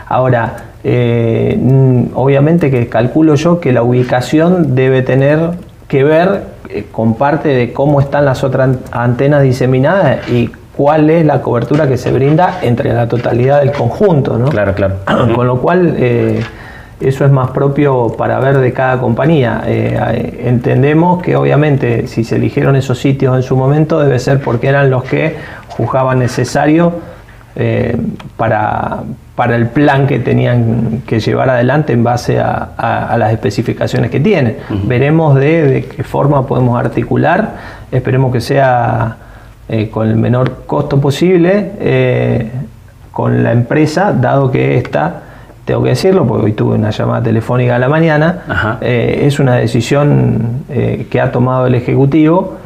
Ahora, 0.09 0.57
eh, 0.83 1.57
mm, 1.57 2.07
obviamente 2.17 2.69
que 2.71 2.89
calculo 2.89 3.37
yo 3.37 3.61
que 3.61 3.73
la 3.73 3.85
ubicación 3.85 4.75
debe 4.75 5.03
tener 5.03 5.39
que 5.87 6.03
ver 6.03 6.43
con 6.91 7.15
parte 7.15 7.49
de 7.49 7.73
cómo 7.73 8.01
están 8.01 8.25
las 8.25 8.43
otras 8.43 8.71
an- 8.71 8.79
antenas 8.91 9.43
diseminadas 9.43 10.29
y 10.29 10.51
cuál 10.79 11.11
es 11.11 11.27
la 11.27 11.43
cobertura 11.43 11.87
que 11.89 11.97
se 11.99 12.11
brinda 12.13 12.61
entre 12.63 12.95
la 12.95 13.07
totalidad 13.09 13.59
del 13.61 13.73
conjunto, 13.73 14.39
¿no? 14.39 14.47
Claro, 14.49 14.73
claro. 14.75 14.95
Con 15.35 15.47
lo 15.47 15.61
cual, 15.61 15.95
eh, 15.99 16.41
eso 17.01 17.25
es 17.25 17.31
más 17.33 17.51
propio 17.51 18.15
para 18.17 18.39
ver 18.41 18.59
de 18.59 18.73
cada 18.73 18.99
compañía. 19.01 19.63
Eh, 19.67 20.43
entendemos 20.47 21.21
que 21.23 21.37
obviamente 21.37 22.07
si 22.07 22.23
se 22.25 22.37
eligieron 22.37 22.75
esos 22.77 22.99
sitios 22.99 23.37
en 23.37 23.43
su 23.43 23.57
momento 23.57 24.01
debe 24.01 24.19
ser 24.21 24.41
porque 24.41 24.69
eran 24.69 24.89
los 24.91 25.03
que 25.05 25.37
juzgaban 25.69 26.19
necesario 26.21 26.93
eh, 27.57 27.97
para, 28.37 28.99
para 29.37 29.57
el 29.57 29.67
plan 29.69 30.07
que 30.07 30.21
tenían 30.21 31.03
que 31.07 31.19
llevar 31.21 31.51
adelante 31.51 31.93
en 31.93 32.05
base 32.05 32.39
a, 32.41 32.71
a- 32.77 33.07
a 33.13 33.19
las 33.19 33.33
especificaciones 33.33 34.11
que 34.13 34.21
tienen. 34.21 34.59
Veremos 34.85 35.35
de, 35.35 35.63
de 35.67 35.85
qué 35.87 36.03
forma 36.05 36.47
podemos 36.47 36.79
articular, 36.79 37.51
esperemos 37.91 38.33
que 38.33 38.41
sea 38.41 39.17
eh, 39.69 39.91
con 39.91 40.09
el 40.09 40.17
menor 40.17 40.63
costo 40.67 40.99
posible 40.99 41.73
eh, 41.79 42.51
con 43.13 43.43
la 43.43 43.53
empresa, 43.53 44.13
dado 44.13 44.51
que 44.51 44.79
esta, 44.79 45.23
tengo 45.65 45.83
que 45.83 45.91
decirlo, 45.91 46.27
porque 46.27 46.47
hoy 46.47 46.53
tuve 46.53 46.77
una 46.77 46.91
llamada 46.91 47.23
telefónica 47.23 47.77
a 47.77 47.79
la 47.79 47.89
mañana, 47.91 48.79
eh, 48.81 49.25
es 49.25 49.39
una 49.39 49.57
decisión 49.57 50.65
que 50.69 51.21
ha 51.21 51.33
tomado 51.33 51.67
el 51.67 51.75
Ejecutivo, 51.75 52.59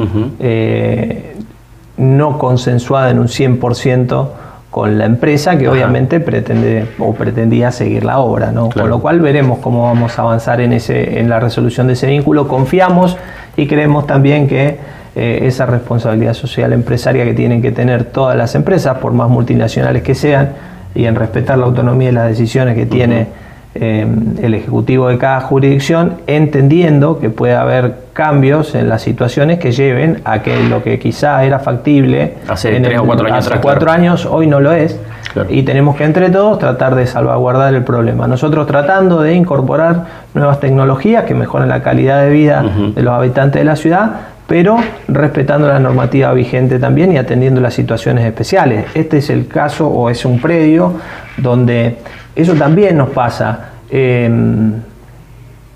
no 1.97 2.39
consensuada 2.39 3.11
en 3.11 3.19
un 3.19 3.29
100% 3.29 4.29
con 4.71 4.99
la 4.99 5.07
empresa, 5.07 5.59
que 5.59 5.67
Ajá. 5.67 5.75
obviamente 5.75 6.21
pretende 6.21 6.87
o 6.99 7.15
pretendía 7.15 7.73
seguir 7.73 8.05
la 8.05 8.19
obra, 8.21 8.53
¿no? 8.53 8.69
Claro. 8.69 8.85
Con 8.85 8.91
lo 8.91 8.99
cual 9.01 9.21
veremos 9.21 9.59
cómo 9.59 9.85
vamos 9.85 10.19
a 10.19 10.23
avanzar 10.23 10.61
en, 10.61 10.73
ese, 10.73 11.19
en 11.19 11.29
la 11.29 11.41
resolución 11.41 11.89
de 11.89 11.95
ese 11.95 12.07
vínculo. 12.07 12.47
Confiamos 12.47 13.17
y 13.57 13.67
creemos 13.67 14.07
también 14.07 14.49
que 14.49 14.79
eh, 15.15 15.41
esa 15.43 15.67
responsabilidad 15.67 16.35
social 16.35 16.73
empresaria 16.73 17.25
que 17.25 17.35
tienen 17.35 17.61
que 17.61 17.73
tener 17.73 18.05
todas 18.05 18.37
las 18.37 18.55
empresas, 18.55 18.99
por 18.99 19.13
más 19.13 19.29
multinacionales 19.29 20.03
que 20.03 20.15
sean, 20.15 20.51
y 20.95 21.05
en 21.05 21.15
respetar 21.15 21.59
la 21.59 21.67
autonomía 21.67 22.11
y 22.11 22.13
las 22.13 22.29
decisiones 22.29 22.75
que 22.75 22.87
tiene 22.87 23.27
eh, 23.75 24.07
el 24.43 24.55
ejecutivo 24.55 25.09
de 25.09 25.17
cada 25.17 25.41
jurisdicción, 25.41 26.17
entendiendo 26.27 27.19
que 27.19 27.31
puede 27.31 27.55
haber 27.55 27.95
cambios 28.13 28.75
en 28.75 28.89
las 28.89 29.01
situaciones 29.01 29.59
que 29.59 29.73
lleven 29.73 30.21
a 30.25 30.43
que 30.43 30.63
lo 30.65 30.83
que 30.83 30.99
quizá 30.99 31.43
era 31.45 31.59
factible 31.59 32.35
Hace 32.49 32.77
en 32.77 32.83
tres 32.83 32.99
o 32.99 33.05
cuatro 33.05 33.27
años 33.27 33.39
hace 33.39 33.49
atrás, 33.49 33.61
cuatro 33.63 33.87
claro. 33.87 34.01
años, 34.01 34.27
hoy 34.27 34.47
no 34.47 34.61
lo 34.61 34.73
es. 34.73 34.99
Claro. 35.33 35.49
Y 35.51 35.63
tenemos 35.63 35.97
que 35.97 36.05
entre 36.05 36.31
todos 36.31 36.59
tratar 36.59 36.95
de 36.95 37.07
salvaguardar 37.07 37.73
el 37.75 37.83
problema. 37.85 38.27
Nosotros 38.27 38.67
tratando 38.67 39.21
de 39.23 39.35
incorporar 39.35 40.05
nuevas 40.35 40.61
tecnologías 40.61 41.25
que 41.25 41.35
mejoren 41.35 41.69
la 41.69 41.83
calidad 41.83 42.23
de 42.23 42.31
vida 42.31 42.65
de 42.95 43.03
los 43.03 43.13
habitantes 43.15 43.61
de 43.61 43.65
la 43.65 43.77
ciudad, 43.77 44.11
pero 44.47 44.77
respetando 45.09 45.69
la 45.69 45.79
normativa 45.79 46.33
vigente 46.35 46.79
también 46.79 47.13
y 47.13 47.17
atendiendo 47.17 47.61
las 47.61 47.73
situaciones 47.75 48.25
especiales. 48.27 48.87
Este 48.95 49.19
es 49.19 49.31
el 49.31 49.47
caso 49.47 49.89
o 49.89 50.11
es 50.11 50.25
un 50.25 50.41
predio 50.41 50.95
donde 51.39 51.99
eso 52.37 52.53
también 52.55 52.97
nos 52.99 53.11
pasa. 53.11 53.69
Em, 53.91 54.73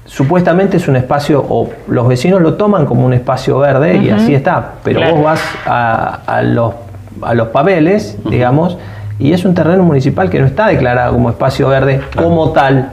supuestamente 0.05 0.77
es 0.77 0.89
un 0.89 0.97
espacio, 0.97 1.45
o 1.49 1.69
los 1.89 2.07
vecinos 2.09 2.41
lo 2.41 2.55
toman 2.55 2.87
como 2.87 3.05
un 3.07 3.13
espacio 3.13 3.59
verde 3.59 3.97
y 3.97 4.11
así 4.11 4.35
está, 4.35 4.73
pero 4.85 5.01
Claro. 5.01 5.17
vos 5.17 5.25
vas 5.25 5.41
a, 5.67 6.21
a 6.27 6.43
los, 6.43 6.75
a 7.23 7.35
los 7.35 7.49
papeles, 7.49 8.17
digamos, 8.29 8.79
y 9.19 9.33
es 9.33 9.45
un 9.45 9.55
terreno 9.55 9.83
municipal 9.83 10.29
que 10.29 10.39
no 10.39 10.47
está 10.47 10.67
declarado 10.69 11.13
como 11.15 11.31
espacio 11.31 11.69
verde 11.69 12.01
como 12.17 12.51
tal, 12.51 12.91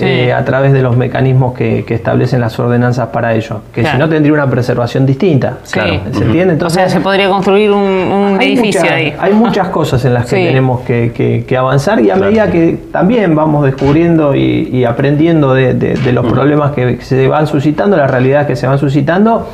eh, 0.00 0.32
a 0.32 0.44
través 0.44 0.72
de 0.72 0.82
los 0.82 0.96
mecanismos 0.96 1.54
que, 1.54 1.84
que 1.84 1.94
establecen 1.94 2.40
las 2.40 2.58
ordenanzas 2.58 3.08
para 3.08 3.34
ello, 3.34 3.62
que 3.72 3.80
Claro. 3.80 3.96
si 3.96 4.00
no 4.00 4.08
tendría 4.08 4.32
una 4.34 4.46
preservación 4.50 5.06
distinta. 5.06 5.58
Sí. 5.62 5.72
Claro, 5.74 5.94
¿Se 6.12 6.24
entiende? 6.24 6.50
o 6.50 6.52
Entonces, 6.52 6.74
sea, 6.82 6.88
se 6.90 7.00
podría 7.00 7.28
construir 7.30 7.70
un, 7.70 8.38
edificio 8.40 8.80
mucha- 8.82 8.94
ahí. 8.94 9.14
Hay 9.18 9.32
muchas 9.32 9.68
cosas 9.70 10.04
en 10.04 10.14
las 10.14 10.24
que 10.26 10.36
Sí. 10.36 10.44
tenemos 10.44 10.80
que, 10.82 11.12
que- 11.12 11.44
que 11.46 11.56
avanzar 11.56 12.00
y 12.00 12.10
a 12.10 12.14
Claro. 12.14 12.26
medida 12.30 12.50
que 12.50 12.78
también 12.92 13.34
vamos 13.34 13.64
descubriendo 13.64 14.34
y, 14.34 14.68
y 14.72 14.84
aprendiendo 14.84 15.54
de, 15.54 15.74
de- 15.74 15.94
de 15.94 16.12
los 16.12 16.26
problemas 16.26 16.72
que 16.72 17.00
se 17.00 17.28
van 17.28 17.46
suscitando, 17.46 17.96
las 17.96 18.10
realidades 18.10 18.46
que 18.46 18.56
se 18.56 18.66
van 18.66 18.78
suscitando, 18.78 19.48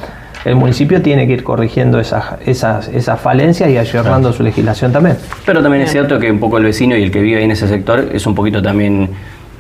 el 0.45 0.55
municipio 0.55 1.03
tiene 1.03 1.27
que 1.27 1.35
ir 1.35 1.45
corrigiendo 1.45 1.99
esas, 1.99 2.25
esas, 2.47 2.89
esas 2.89 3.21
falencias 3.21 3.71
y 3.71 3.77
ayornando 3.77 4.33
su 4.33 4.43
legislación 4.43 4.93
también. 4.93 5.17
Pero 5.45 5.63
también 5.63 5.85
es 5.85 5.93
cierto 5.93 6.19
que 6.19 6.31
un 6.31 6.41
poco 6.41 6.59
el 6.59 6.65
vecino 6.65 6.97
y 6.97 7.03
el 7.03 7.11
que 7.11 7.21
vive 7.21 7.39
ahí 7.39 7.45
en 7.45 7.51
ese 7.51 7.69
sector 7.69 8.09
es 8.13 8.27
un 8.27 8.35
poquito 8.35 8.63
también, 8.63 9.11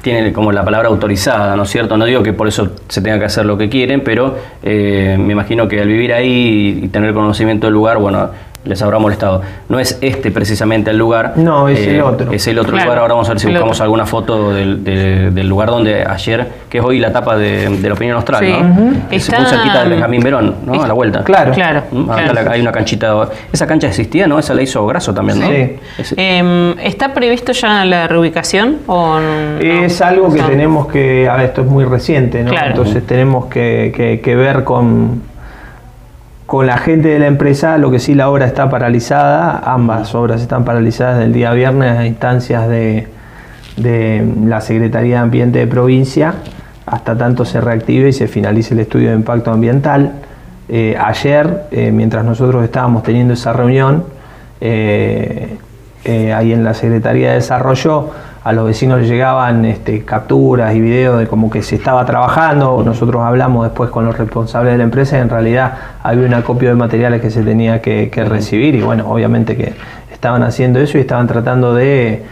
tiene 0.02 0.32
como 0.32 0.52
la 0.52 0.64
palabra 0.64 0.88
autorizada, 0.88 1.56
¿no 1.56 1.64
es 1.64 1.70
cierto? 1.70 1.97
No 1.97 2.04
digo 2.04 2.23
que 2.23 2.32
por 2.32 2.49
eso 2.49 2.73
se 2.88 3.00
tenga 3.02 3.18
que 3.18 3.25
hacer 3.25 3.44
lo 3.44 3.58
que 3.58 3.68
quieren, 3.68 4.02
pero 4.02 4.37
eh, 4.62 5.16
me 5.18 5.32
imagino 5.32 5.66
que 5.66 5.80
al 5.80 5.88
vivir 5.88 6.12
ahí 6.12 6.80
y 6.85 6.88
tener 6.88 7.12
conocimiento 7.12 7.66
del 7.66 7.75
lugar, 7.75 7.99
bueno, 7.99 8.30
les 8.68 8.80
habrá 8.82 8.98
molestado. 8.98 9.42
No 9.68 9.78
es 9.80 9.98
este 10.02 10.30
precisamente 10.30 10.90
el 10.90 10.98
lugar. 10.98 11.32
eh, 11.37 11.40
No, 11.40 11.68
es 11.68 11.80
el 11.87 12.00
otro. 12.02 12.30
Es 12.30 12.46
el 12.46 12.58
otro 12.58 12.72
Claro, 12.72 12.84
lugar. 12.84 12.98
Ahora 13.00 13.14
vamos 13.14 13.28
a 13.28 13.32
ver 13.32 13.40
si 13.40 13.46
el 13.46 13.52
buscamos 13.54 13.76
otro. 13.78 13.84
alguna 13.84 14.06
foto 14.06 14.52
del, 14.52 14.84
de- 14.84 15.30
del 15.30 15.48
lugar 15.48 15.70
donde 15.70 16.04
ayer, 16.04 16.46
que 16.68 16.78
es 16.78 16.84
hoy 16.84 16.98
la 16.98 17.12
tapa 17.12 17.37
de, 17.37 17.68
de 17.68 17.88
la 17.88 17.94
opinión 17.94 18.16
austral, 18.16 18.44
Sí. 18.44 18.52
¿no? 18.52 19.08
Que 19.08 19.18
Se 19.18 19.30
Está- 19.32 19.38
puso 19.44 19.50
cerquita 19.56 19.82
de 19.82 19.88
Benjamín 19.88 20.22
Verón, 20.22 20.54
¿no? 20.66 20.82
A 20.82 20.87
la 20.87 20.92
vuelta. 20.94 21.25
Claro. 21.25 21.52
Claro. 21.52 21.82
Mm, 21.90 22.10
acá 22.10 22.22
claro. 22.30 22.42
la- 22.44 22.50
hay 22.52 22.60
una 22.60 22.72
canchita. 22.72 23.28
Esa 23.52 23.66
cancha 23.66 23.88
existía, 23.88 24.26
¿no? 24.26 24.38
Esa 24.38 24.54
la 24.54 24.62
hizo 24.62 24.87
Graso 24.87 25.14
también, 25.14 25.40
¿no? 25.40 25.46
Sí. 25.48 25.76
Ese- 25.98 26.14
Em, 26.38 26.78
¿Está 26.78 27.14
previsto 27.14 27.52
ya 27.52 27.84
la 27.84 28.06
reubicación? 28.06 28.78
O 28.87 29.18
no? 29.18 29.58
Es 29.60 30.00
algo 30.02 30.32
que 30.32 30.40
No. 30.42 30.46
tenemos 30.48 30.87
que, 30.88 31.28
a 31.28 31.37
ver, 31.37 31.46
esto 31.46 31.62
es 31.62 31.66
muy 31.66 31.84
reciente, 31.84 32.42
¿no? 32.44 32.50
Claro. 32.50 32.68
Entonces 32.70 33.06
tenemos 33.06 33.46
que, 33.46 33.92
que- 33.96 34.20
que 34.20 34.37
ver 34.37 34.64
con, 34.64 35.22
con 36.49 36.67
la 36.67 36.78
gente 36.78 37.09
de 37.09 37.19
la 37.19 37.26
empresa, 37.26 37.76
lo 37.76 37.90
que 37.90 37.99
sí 37.99 38.14
la 38.14 38.31
obra 38.31 38.47
está 38.47 38.71
paralizada, 38.71 39.59
ambas 39.67 40.14
obras 40.14 40.40
están 40.40 40.64
paralizadas 40.64 41.19
del 41.19 41.31
día 41.31 41.52
viernes 41.52 41.99
a 41.99 42.07
instancias 42.07 42.67
de, 42.71 43.07
la 44.47 44.62
Secretaría 44.62 45.17
de 45.17 45.21
Ambiente 45.21 45.59
de 45.59 45.67
provincia, 45.67 46.37
hasta 46.87 47.19
tanto 47.19 47.45
se 47.45 47.61
reactive 47.61 48.09
y 48.09 48.12
se 48.14 48.28
finalice 48.28 48.73
el 48.73 48.81
estudio 48.81 49.11
de 49.11 49.17
impacto 49.17 49.52
ambiental. 49.52 50.12
Eh, 50.71 50.97
ayer, 50.99 51.64
eh, 51.71 51.90
mientras 51.93 52.25
nosotros 52.25 52.64
estábamos 52.64 53.02
teniendo 53.02 53.35
esa 53.35 53.52
reunión, 53.52 54.05
eh, 54.62 55.59
ahí 56.35 56.55
en 56.55 56.64
la 56.64 56.73
Secretaría 56.73 57.28
de 57.28 57.35
Desarrollo, 57.35 58.09
a 58.45 58.52
los 58.52 58.66
vecinos 58.66 59.00
les 59.00 59.09
llegaban 59.09 59.64
este, 59.64 60.04
capturas 60.04 60.75
y 60.75 60.80
videos 60.80 61.18
de 61.18 61.26
como 61.26 61.50
que 61.50 61.62
se 61.62 61.76
estaba 61.76 62.04
trabajando. 62.07 62.83
Nosotros 62.85 63.23
hablamos 63.23 63.64
después 63.64 63.90
con 63.90 64.04
los 64.07 64.16
responsables 64.16 64.73
de 64.73 64.78
la 64.78 64.85
empresa 64.85 65.18
y 65.18 65.21
en 65.21 65.28
realidad 65.28 65.73
había 66.02 66.26
un 66.26 66.35
acopio 66.35 66.68
de 66.68 66.75
materiales 66.75 67.21
que 67.21 67.30
se 67.30 67.42
tenía 67.42 67.83
que, 67.83 68.11
que 68.11 68.25
recibir 68.25 68.75
y 68.75 68.80
bueno, 68.83 69.11
obviamente 69.11 69.57
que 69.57 69.75
estaban 70.12 70.42
haciendo 70.42 70.80
eso 70.80 70.99
y 70.99 71.02
estaban 71.02 71.26
tratando 71.26 71.75
de 71.75 72.23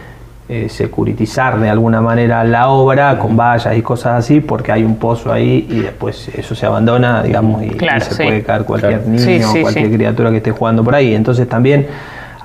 eh, 0.49 0.69
securitizar 0.69 1.59
de 1.59 1.69
alguna 1.69 1.99
manera 1.99 2.41
la 2.45 2.69
obra 2.69 3.19
con 3.19 3.35
vallas 3.35 3.75
y 3.75 3.81
cosas 3.81 4.13
así 4.19 4.39
porque 4.39 4.71
hay 4.71 4.85
un 4.85 4.95
pozo 4.95 5.29
ahí 5.33 5.67
y 5.69 5.79
después 5.81 6.29
eso 6.29 6.55
se 6.55 6.65
abandona, 6.65 7.21
digamos, 7.21 7.63
y, 7.63 7.71
se 7.99 8.15
sí. 8.15 8.23
puede 8.23 8.43
caer 8.43 8.63
cualquier 8.63 9.01
Claro. 9.01 9.09
niño 9.09 9.19
Sí, 9.25 9.43
o 9.43 9.47
sí, 9.51 9.61
cualquier 9.61 9.91
criatura 9.91 10.29
que 10.31 10.37
esté 10.37 10.51
jugando 10.51 10.85
por 10.85 10.95
ahí. 10.95 11.13
Entonces 11.13 11.49
también 11.49 11.87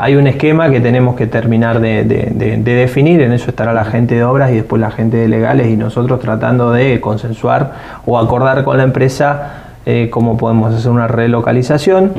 hay 0.05 0.17
un 0.17 0.27
esquema 0.27 0.69
que 0.71 0.81
tenemos 0.81 1.15
que 1.15 1.27
terminar 1.29 1.81
de, 1.81 2.03
de- 2.05 2.29
de- 2.35 2.57
de 2.57 2.75
definir, 2.75 3.21
en 3.21 3.33
eso 3.33 3.51
estará 3.51 3.73
la 3.73 3.85
gente 3.85 4.17
de 4.17 4.25
obras 4.25 4.51
y 4.51 4.55
después 4.57 4.81
la 4.81 4.91
gente 4.91 5.17
de 5.17 5.29
legales 5.29 5.69
y 5.69 5.77
nosotros 5.77 6.19
tratando 6.19 6.73
de 6.73 7.01
consensuar 7.01 7.73
o 8.05 8.19
acordar 8.19 8.65
con 8.65 8.77
la 8.79 8.83
empresa 8.83 9.59
eh, 9.87 10.09
cómo 10.11 10.37
podemos 10.37 10.75
hacer 10.75 10.91
una 10.91 11.09
relocalización. 11.09 12.13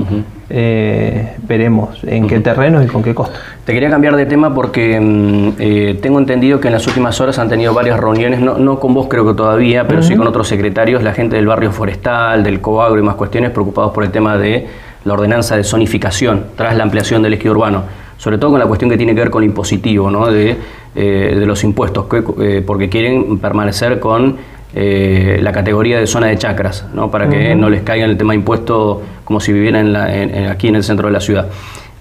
Eh, 0.50 1.34
veremos 1.48 2.04
en 2.04 2.28
qué 2.28 2.40
terrenos 2.40 2.84
y 2.84 2.88
con 2.88 3.02
qué 3.02 3.16
costo. 3.16 3.40
Te 3.66 3.74
quería 3.74 3.90
cambiar 3.90 4.16
de 4.16 4.25
tema 4.25 4.54
porque 4.54 5.00
mm, 5.00 5.50
eh, 5.60 6.00
tengo 6.02 6.20
entendido 6.20 6.60
que 6.60 6.68
en 6.68 6.74
las 6.74 6.86
últimas 6.88 7.20
horas 7.22 7.40
han 7.40 7.50
tenido 7.50 7.74
varias 7.74 8.00
reuniones, 8.00 8.40
no, 8.42 8.58
no 8.58 8.80
con 8.80 8.94
vos 8.94 9.08
creo 9.10 9.25
que 9.25 9.34
todavía, 9.34 9.88
pero 9.88 10.04
sí 10.04 10.16
con 10.16 10.28
otros 10.28 10.48
secretarios, 10.48 11.02
la 11.04 11.13
gente 11.13 11.38
del 11.38 11.48
barrio 11.48 11.72
forestal, 11.72 12.44
del 12.44 12.60
Coagro 12.62 13.00
y 13.00 13.04
más 13.04 13.16
cuestiones, 13.16 13.52
preocupados 13.52 13.92
por 13.94 14.04
el 14.04 14.12
tema 14.12 14.38
de 14.38 14.68
la 15.06 15.14
ordenanza 15.14 15.56
de 15.58 15.64
zonificación 15.64 16.46
tras 16.56 16.76
la 16.78 16.84
ampliación 16.84 17.22
del 17.22 17.34
ejido 17.34 17.52
urbano, 17.54 17.84
sobre 18.18 18.38
todo 18.38 18.52
con 18.52 18.60
la 18.60 18.66
cuestión 18.68 18.90
que 18.90 18.98
tiene 18.98 19.14
que 19.14 19.22
ver 19.22 19.30
con 19.30 19.42
lo 19.42 19.46
impositivo, 19.46 20.10
¿no? 20.10 20.28
de, 20.32 20.56
eh, 20.96 21.36
de 21.38 21.46
los 21.46 21.64
impuestos, 21.64 22.06
que, 22.06 22.24
eh, 22.42 22.64
porque 22.66 22.90
quieren 22.90 23.38
permanecer 23.40 24.00
con 24.00 24.38
eh, 24.76 25.40
la 25.42 25.52
categoría 25.52 26.00
de 26.00 26.08
zona 26.08 26.28
de 26.28 26.38
chacras, 26.38 26.88
¿no? 26.94 27.12
para 27.12 27.30
que 27.30 27.54
no 27.54 27.70
les 27.70 27.84
caiga 27.84 28.06
el 28.06 28.18
tema 28.18 28.34
de 28.34 28.40
impuesto 28.40 29.02
como 29.24 29.40
si 29.40 29.54
vivieran 29.54 29.86
en 29.88 29.94
la- 29.94 30.16
en- 30.16 30.34
en- 30.34 30.48
aquí 30.50 30.68
en 30.68 30.76
el 30.76 30.84
centro 30.84 31.08
de 31.08 31.14
la 31.14 31.20
ciudad. 31.20 31.48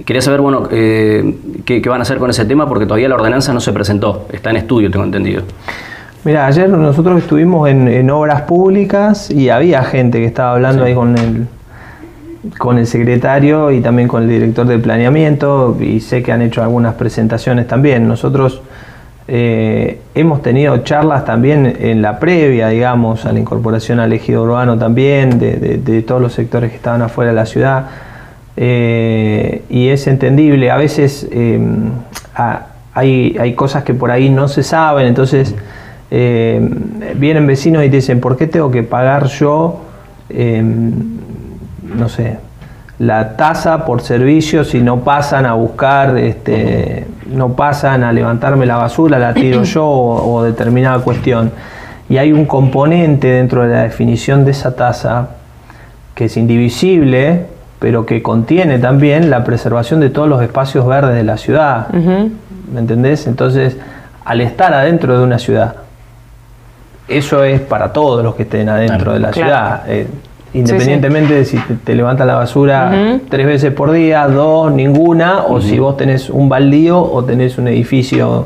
Quería 0.06 0.22
saber, 0.22 0.40
bueno, 0.40 0.68
eh, 0.70 1.34
¿qué, 1.66 1.82
qué 1.82 1.88
van 1.88 2.00
a 2.00 2.02
hacer 2.02 2.16
con 2.18 2.30
ese 2.30 2.44
tema? 2.46 2.66
Porque 2.66 2.86
todavía 2.86 3.08
la 3.08 3.14
ordenanza 3.16 3.52
no 3.52 3.60
se 3.60 3.72
presentó, 3.72 4.26
está 4.32 4.50
en 4.50 4.56
estudio, 4.56 4.90
tengo 4.90 5.04
entendido. 5.04 5.42
Mira, 6.24 6.46
ayer 6.46 6.68
nosotros 6.70 7.18
estuvimos 7.20 7.68
en, 7.68 7.88
en 7.88 8.08
obras 8.10 8.42
públicas 8.42 9.30
y 9.30 9.48
había 9.50 9.82
gente 9.84 10.18
que 10.18 10.24
estaba 10.26 10.52
hablando 10.52 10.84
ahí 10.84 10.94
con 10.94 11.16
el 11.18 11.46
con 12.58 12.78
el 12.78 12.86
secretario 12.86 13.70
y 13.70 13.80
también 13.80 14.08
con 14.08 14.24
el 14.24 14.28
director 14.28 14.66
de 14.66 14.78
planeamiento 14.78 15.76
y 15.80 16.00
sé 16.00 16.22
que 16.22 16.32
han 16.32 16.42
hecho 16.42 16.62
algunas 16.62 16.94
presentaciones 16.94 17.68
también. 17.68 18.08
Nosotros 18.08 18.62
eh, 19.28 20.00
hemos 20.14 20.42
tenido 20.42 20.78
charlas 20.78 21.24
también 21.24 21.76
en 21.80 22.02
la 22.02 22.18
previa, 22.18 22.68
digamos, 22.68 23.24
a 23.24 23.32
la 23.32 23.38
incorporación 23.38 24.00
al 24.00 24.12
ejido 24.12 24.42
urbano 24.42 24.76
también, 24.76 25.38
de, 25.38 26.04
todos 26.06 26.20
los 26.20 26.32
sectores 26.32 26.70
que 26.70 26.76
estaban 26.76 27.02
afuera 27.02 27.30
de 27.30 27.36
la 27.36 27.46
ciudad. 27.46 27.86
Eh, 28.56 29.62
y 29.70 29.88
es 29.88 30.06
entendible, 30.08 30.70
a 30.70 30.76
veces 30.76 31.26
em, 31.30 31.90
hay, 32.94 33.36
hay, 33.38 33.54
cosas 33.54 33.84
que 33.84 33.94
por 33.94 34.10
ahí 34.10 34.28
no 34.28 34.48
se 34.48 34.62
saben, 34.62 35.06
entonces 35.06 35.54
vienen 36.10 37.46
vecinos 37.46 37.82
y 37.84 37.88
dicen, 37.88 38.20
¿por 38.20 38.36
qué 38.36 38.46
tengo 38.46 38.70
que 38.70 38.82
pagar 38.82 39.28
yo, 39.28 39.80
no 41.96 42.08
sé, 42.08 42.38
la 42.98 43.36
tasa 43.36 43.84
por 43.84 44.00
servicio 44.00 44.64
si 44.64 44.80
no 44.80 45.00
pasan 45.00 45.44
a 45.46 45.54
buscar, 45.54 46.16
este, 46.18 47.06
no 47.26 47.54
pasan 47.54 48.04
a 48.04 48.12
levantarme 48.12 48.64
la 48.64 48.76
basura, 48.76 49.18
la 49.18 49.34
tiro 49.34 49.62
yo 49.64 49.86
o, 49.86 50.42
determinada 50.42 51.00
cuestión. 51.00 51.50
Y 52.08 52.18
hay 52.18 52.32
un 52.32 52.44
componente 52.44 53.28
dentro 53.28 53.62
de 53.62 53.74
la 53.74 53.82
definición 53.82 54.44
de 54.44 54.52
esa 54.52 54.76
tasa 54.76 55.30
que 56.14 56.26
es 56.26 56.36
indivisible, 56.36 57.46
pero 57.78 58.06
que 58.06 58.22
contiene 58.22 58.78
también 58.78 59.30
la 59.30 59.42
preservación 59.42 59.98
de 59.98 60.10
todos 60.10 60.28
los 60.28 60.42
espacios 60.42 60.86
verdes 60.86 61.16
de 61.16 61.24
la 61.24 61.38
ciudad. 61.38 61.88
¿Me 61.88 62.80
entendés? 62.80 63.26
Entonces, 63.26 63.78
al 64.24 64.40
estar 64.40 64.72
adentro 64.74 65.18
de 65.18 65.24
una 65.24 65.38
ciudad, 65.38 65.74
eso 67.08 67.42
es 67.42 67.60
para 67.60 67.92
todos 67.92 68.22
los 68.22 68.34
que 68.34 68.44
estén 68.44 68.68
adentro 68.68 69.12
de 69.12 69.18
la 69.18 69.32
ciudad. 69.32 69.82
Eh, 69.88 70.06
Independientemente 70.54 71.34
de 71.34 71.44
si 71.46 71.56
te, 71.84 71.94
levanta 71.94 72.26
la 72.26 72.34
basura 72.34 73.18
tres 73.30 73.46
veces 73.46 73.72
por 73.72 73.90
día, 73.90 74.26
dos, 74.28 74.70
ninguna, 74.70 75.44
o 75.48 75.62
si 75.62 75.78
vos 75.78 75.96
tenés 75.96 76.28
un 76.28 76.48
baldío 76.48 77.00
o 77.00 77.24
tenés 77.24 77.56
un 77.56 77.68
edificio 77.68 78.44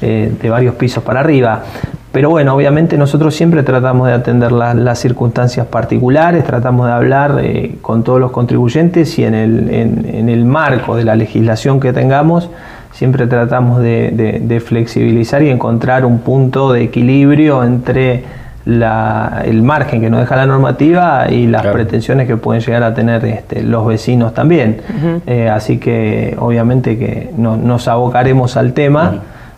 eh, 0.00 0.32
de 0.40 0.50
varios 0.50 0.76
pisos 0.76 1.04
para 1.04 1.20
arriba. 1.20 1.62
Pero 2.10 2.30
bueno, 2.30 2.54
obviamente 2.54 2.96
nosotros 2.96 3.34
siempre 3.34 3.62
tratamos 3.62 4.08
de 4.08 4.14
atender 4.14 4.50
las 4.50 4.98
circunstancias 4.98 5.66
particulares, 5.66 6.42
tratamos 6.42 6.86
de 6.86 6.92
hablar 6.92 7.38
eh, 7.40 7.76
con 7.82 8.02
todos 8.02 8.18
los 8.18 8.32
contribuyentes 8.32 9.18
y 9.18 9.24
en 9.24 9.34
el, 9.34 9.70
en, 9.70 10.28
el, 10.28 10.44
marco 10.44 10.96
de 10.96 11.04
la 11.04 11.14
legislación 11.14 11.78
que 11.80 11.92
tengamos, 11.92 12.48
siempre 12.92 13.26
tratamos 13.26 13.80
de 13.82 14.62
flexibilizar 14.66 15.42
y 15.42 15.50
encontrar 15.50 16.04
un 16.04 16.18
punto 16.20 16.72
de 16.72 16.82
equilibrio 16.82 17.62
entre 17.62 18.24
el 18.66 19.62
margen 19.62 20.00
que 20.00 20.10
nos 20.10 20.20
deja 20.20 20.36
la 20.36 20.46
normativa 20.46 21.30
y 21.30 21.46
las 21.46 21.66
pretensiones 21.66 22.26
que 22.26 22.36
pueden 22.36 22.62
llegar 22.62 22.82
a 22.82 22.94
tener 22.94 23.24
este, 23.24 23.62
los 23.62 23.86
vecinos 23.86 24.34
también. 24.34 24.82
Eh, 25.26 25.48
así 25.48 25.78
que 25.78 26.36
obviamente 26.38 26.98
que 26.98 27.30
nos 27.36 27.88
abocaremos 27.88 28.56
al 28.56 28.72
tema. 28.72 29.14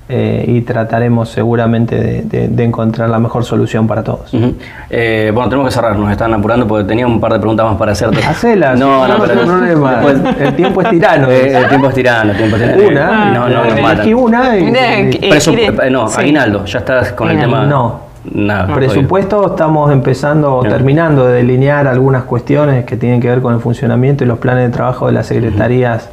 Eh, 0.09 0.45
y 0.47 0.61
trataremos 0.63 1.31
seguramente 1.31 2.23
de, 2.25 2.65
encontrar 2.65 3.09
la 3.09 3.19
mejor 3.19 3.45
solución 3.45 3.87
para 3.87 4.03
todos. 4.03 4.31
Eh, 4.91 5.31
bueno, 5.33 5.49
tenemos 5.49 5.71
que 5.71 5.75
cerrar, 5.75 5.97
nos 5.97 6.11
están 6.11 6.35
apurando 6.35 6.67
porque 6.67 6.85
tenía 6.85 7.07
un 7.07 7.19
par 7.19 7.33
de 7.33 7.39
preguntas 7.39 7.65
más 7.65 7.77
para 7.77 7.93
hacerte. 7.93 8.23
Hacelas, 8.23 8.79
no, 8.79 9.09
no, 9.09 9.17
no, 9.17 9.25
pero 9.25 9.41
problema. 9.43 10.03
el 10.39 10.55
tiempo 10.55 10.83
es 10.83 10.91
tirano. 10.91 11.31
el 11.31 11.67
tiempo 11.67 11.89
es 11.89 11.95
tirano, 11.95 12.33
el 12.33 12.37
tiempo 12.37 12.57
es 12.57 12.63
tirano. 12.63 12.89
Una, 12.89 13.33
no, 13.33 13.49
no, 13.49 13.65
no, 13.65 14.19
una 14.19 14.59
y, 14.59 15.91
no, 15.91 16.07
Aguinaldo, 16.07 16.65
ya 16.67 16.81
estás 16.81 17.13
con 17.13 17.31
el 17.31 17.41
tema. 17.41 17.65
No. 17.65 18.12
Nada, 18.25 18.73
presupuesto 18.75 19.47
estamos 19.47 19.91
empezando, 19.91 20.57
o 20.57 20.63
terminando 20.63 21.27
de 21.27 21.35
delinear 21.35 21.89
algunas 21.89 22.23
cuestiones 22.23 22.85
que 22.85 22.97
tienen 22.97 23.21
que 23.21 23.29
ver 23.29 23.43
con 23.43 23.55
el 23.55 23.61
funcionamiento 23.61 24.23
y 24.23 24.27
los 24.29 24.39
planes 24.39 24.71
de 24.71 24.77
trabajo 24.77 25.07
de 25.07 25.13
las 25.13 25.27
secretarías 25.27 26.09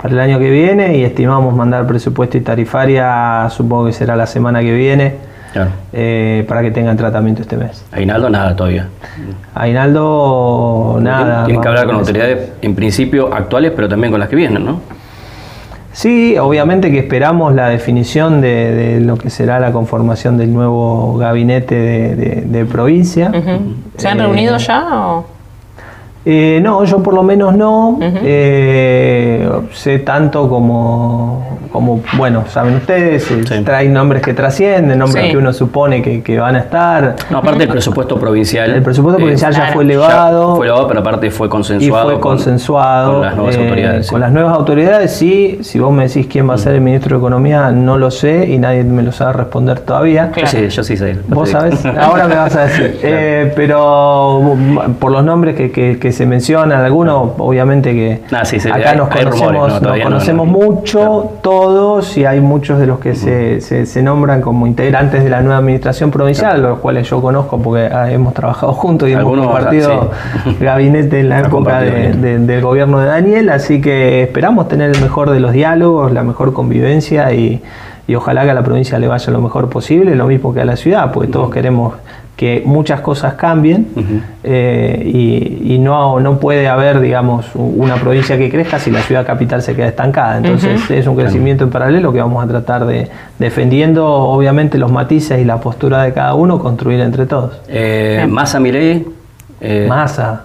para 0.00 0.14
el 0.14 0.20
año 0.20 0.38
que 0.38 0.50
viene 0.50 0.96
y 0.98 1.04
estimamos 1.04 1.54
mandar 1.54 1.86
presupuesto 1.86 2.36
y 2.36 2.40
tarifaria, 2.42 3.48
supongo 3.50 3.86
que 3.86 3.92
será 3.92 4.14
la 4.14 4.26
semana 4.26 4.60
que 4.60 4.72
viene, 4.72 5.14
eh, 5.92 6.44
para 6.46 6.62
que 6.62 6.70
tengan 6.70 6.96
tratamiento 6.96 7.42
este 7.42 7.56
mes. 7.56 7.84
Ainaldo 7.92 8.28
nada 8.28 8.54
todavía. 8.54 8.86
Ainaldo 9.54 10.98
nada. 11.00 11.44
Tienen 11.46 11.62
que 11.62 11.68
hablar 11.68 11.86
con 11.86 11.96
autoridades 11.96 12.52
en 12.62 12.74
principio 12.74 13.32
actuales, 13.34 13.72
pero 13.74 13.88
también 13.88 14.12
con 14.12 14.20
las 14.20 14.28
que 14.28 14.36
vienen, 14.36 14.64
¿no? 14.64 14.80
Sí, 15.98 16.38
obviamente 16.38 16.92
que 16.92 17.00
esperamos 17.00 17.52
la 17.56 17.68
definición 17.68 18.40
de, 18.40 19.00
lo 19.00 19.16
que 19.16 19.30
será 19.30 19.58
la 19.58 19.72
conformación 19.72 20.38
del 20.38 20.54
nuevo 20.54 21.16
gabinete 21.18 21.74
de, 21.74 22.64
provincia. 22.66 23.32
¿Se 23.96 24.06
han 24.06 24.20
reunido 24.20 24.54
eh, 24.54 24.58
ya? 24.60 25.08
O? 25.08 25.26
Eh, 26.30 26.60
no, 26.62 26.84
yo 26.84 27.02
por 27.02 27.14
lo 27.14 27.22
menos 27.22 27.56
no. 27.56 27.98
Eh, 28.02 29.48
sé 29.72 30.00
tanto 30.00 30.46
como, 30.46 31.58
como, 31.72 32.02
bueno, 32.18 32.44
saben 32.50 32.76
ustedes, 32.76 33.26
traen 33.64 33.94
nombres 33.94 34.20
que 34.20 34.34
trascienden, 34.34 34.98
nombres 34.98 35.30
que 35.30 35.38
uno 35.38 35.54
supone 35.54 36.02
que, 36.02 36.38
van 36.38 36.56
a 36.56 36.58
estar. 36.58 37.16
No, 37.30 37.38
aparte 37.38 37.60
del 37.60 37.70
presupuesto 37.70 38.20
provincial. 38.20 38.70
El 38.70 38.82
presupuesto 38.82 39.16
provincial 39.16 39.54
ya 39.54 39.72
fue 39.72 39.84
elevado. 39.84 40.56
fue 40.56 40.66
elevado, 40.66 40.86
pero 40.86 41.00
aparte 41.00 41.30
fue 41.30 41.48
consensuado. 41.48 42.10
Y 42.10 42.12
fue 42.12 42.20
consensuado. 42.20 43.12
Con, 43.14 43.22
las 43.22 43.34
nuevas 43.34 43.56
autoridades. 43.56 44.10
Con 44.10 44.20
las 44.20 44.30
nuevas 44.30 44.52
autoridades, 44.52 45.12
sí. 45.12 45.60
Si 45.62 45.78
vos 45.78 45.94
me 45.94 46.08
decís 46.08 46.26
quién 46.26 46.46
va 46.46 46.54
a 46.54 46.58
ser 46.58 46.74
el 46.74 46.82
ministro 46.82 47.16
de 47.16 47.20
Economía, 47.20 47.70
no 47.70 47.96
lo 47.96 48.10
sé 48.10 48.50
y 48.50 48.58
nadie 48.58 48.84
me 48.84 49.02
lo 49.02 49.12
sabe 49.12 49.32
responder 49.32 49.80
todavía. 49.80 50.30
Sí, 50.44 50.68
yo 50.68 50.84
sí 50.84 50.98
sé. 50.98 51.16
Vos 51.26 51.48
sabés, 51.48 51.86
ahora 51.86 52.28
me 52.28 52.34
vas 52.34 52.54
a 52.54 52.66
decir. 52.66 52.98
pero 53.56 54.54
por 55.00 55.10
los 55.10 55.24
nombres 55.24 55.56
que, 55.56 55.70
que 55.70 56.17
se 56.18 56.26
mencionan, 56.26 56.80
algunos, 56.80 57.34
obviamente 57.38 57.94
que 57.94 58.22
ah, 58.32 58.42
acá 58.72 58.96
nos 58.96 59.08
conocemos, 59.08 59.80
nos 59.80 60.00
conocemos 60.00 60.48
mucho, 60.48 61.30
todos, 61.42 62.18
y 62.18 62.24
hay 62.24 62.40
muchos 62.40 62.80
de 62.80 62.88
los 62.88 62.98
que 62.98 63.14
se, 63.14 63.60
se, 63.60 64.02
nombran 64.02 64.40
como 64.40 64.66
integrantes 64.66 65.22
de 65.22 65.30
la 65.30 65.42
nueva 65.42 65.58
administración 65.58 66.10
provincial, 66.10 66.60
los 66.60 66.80
cuales 66.80 67.08
yo 67.08 67.22
conozco 67.22 67.62
porque 67.62 67.86
ah, 67.86 68.10
hemos 68.10 68.34
trabajado 68.34 68.72
juntos 68.72 69.08
y 69.08 69.12
hemos 69.12 69.32
compartido 69.38 70.10
gabinete 70.60 71.20
en 71.20 71.28
la 71.28 71.38
época 71.38 71.82
del 71.82 72.60
gobierno 72.62 72.98
de 72.98 73.06
Daniel, 73.06 73.50
así 73.50 73.80
que 73.80 74.24
esperamos 74.24 74.66
tener 74.66 74.90
el 74.90 75.00
mejor 75.00 75.30
de 75.30 75.38
los 75.38 75.52
diálogos, 75.52 76.10
la 76.10 76.24
mejor 76.24 76.52
convivencia 76.52 77.32
y, 77.32 77.62
y 78.08 78.14
ojalá 78.14 78.42
que 78.44 78.50
a 78.50 78.54
la 78.54 78.64
provincia 78.64 78.98
le 78.98 79.06
vaya 79.06 79.30
lo 79.30 79.40
mejor 79.42 79.68
posible, 79.68 80.16
lo 80.16 80.26
mismo 80.26 80.54
que 80.54 80.62
a 80.62 80.64
la 80.64 80.76
ciudad, 80.76 81.12
porque 81.12 81.30
todos 81.30 81.50
queremos 81.50 81.92
que 82.38 82.62
muchas 82.64 83.02
cosas 83.02 83.34
cambien 83.34 83.88
eh, 84.42 85.02
y, 85.62 85.78
no, 85.78 86.18
no 86.18 86.38
puede 86.38 86.68
haber, 86.68 87.00
digamos, 87.00 87.46
una 87.54 87.96
provincia 87.96 88.38
que 88.38 88.48
crezca 88.48 88.78
si 88.78 88.90
la 88.90 89.00
ciudad 89.00 89.26
capital 89.26 89.60
se 89.60 89.74
queda 89.74 89.88
estancada. 89.88 90.38
Entonces 90.38 90.90
es 90.90 91.06
un 91.06 91.16
crecimiento 91.16 91.64
en 91.64 91.70
paralelo 91.70 92.12
que 92.12 92.20
vamos 92.20 92.42
a 92.42 92.48
tratar 92.48 92.86
de, 92.86 93.08
defendiendo 93.38 94.06
obviamente 94.06 94.78
los 94.78 94.90
matices 94.90 95.40
y 95.40 95.44
la 95.44 95.60
postura 95.60 96.02
de 96.04 96.12
cada 96.12 96.34
uno, 96.34 96.58
construir 96.58 97.00
entre 97.00 97.26
todos. 97.26 97.60
Eh, 97.68 98.24
Massa 98.28 98.58
Milei. 98.58 99.04
Eh, 99.60 99.86
Massa. 99.88 100.44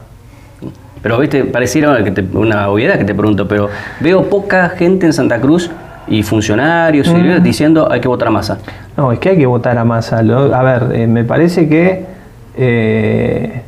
Pero 1.02 1.20
viste, 1.20 1.46
pareciera 1.46 1.98
una 2.34 2.70
obviedad 2.70 2.98
que 2.98 3.06
te 3.06 3.14
pregunto, 3.14 3.48
pero 3.48 3.70
veo 4.00 4.24
poca 4.30 4.70
gente 4.70 5.06
en 5.06 5.14
Santa 5.14 5.40
Cruz 5.40 5.70
y 6.08 6.24
funcionarios 6.24 7.08
diciendo 7.42 7.90
hay 7.92 8.02
que 8.02 8.08
votar 8.08 8.28
a 8.28 8.32
Massa. 8.32 8.58
No, 8.98 9.12
es 9.12 9.20
que 9.20 9.30
hay 9.30 9.38
que 9.38 9.46
votar 9.46 9.78
a 9.78 9.84
Massa. 9.84 10.20
a 10.20 10.64
ver, 10.64 10.90
eh, 10.94 11.08
me 11.08 11.24
parece 11.24 11.68
que 11.68 12.06
eh, 12.58 13.62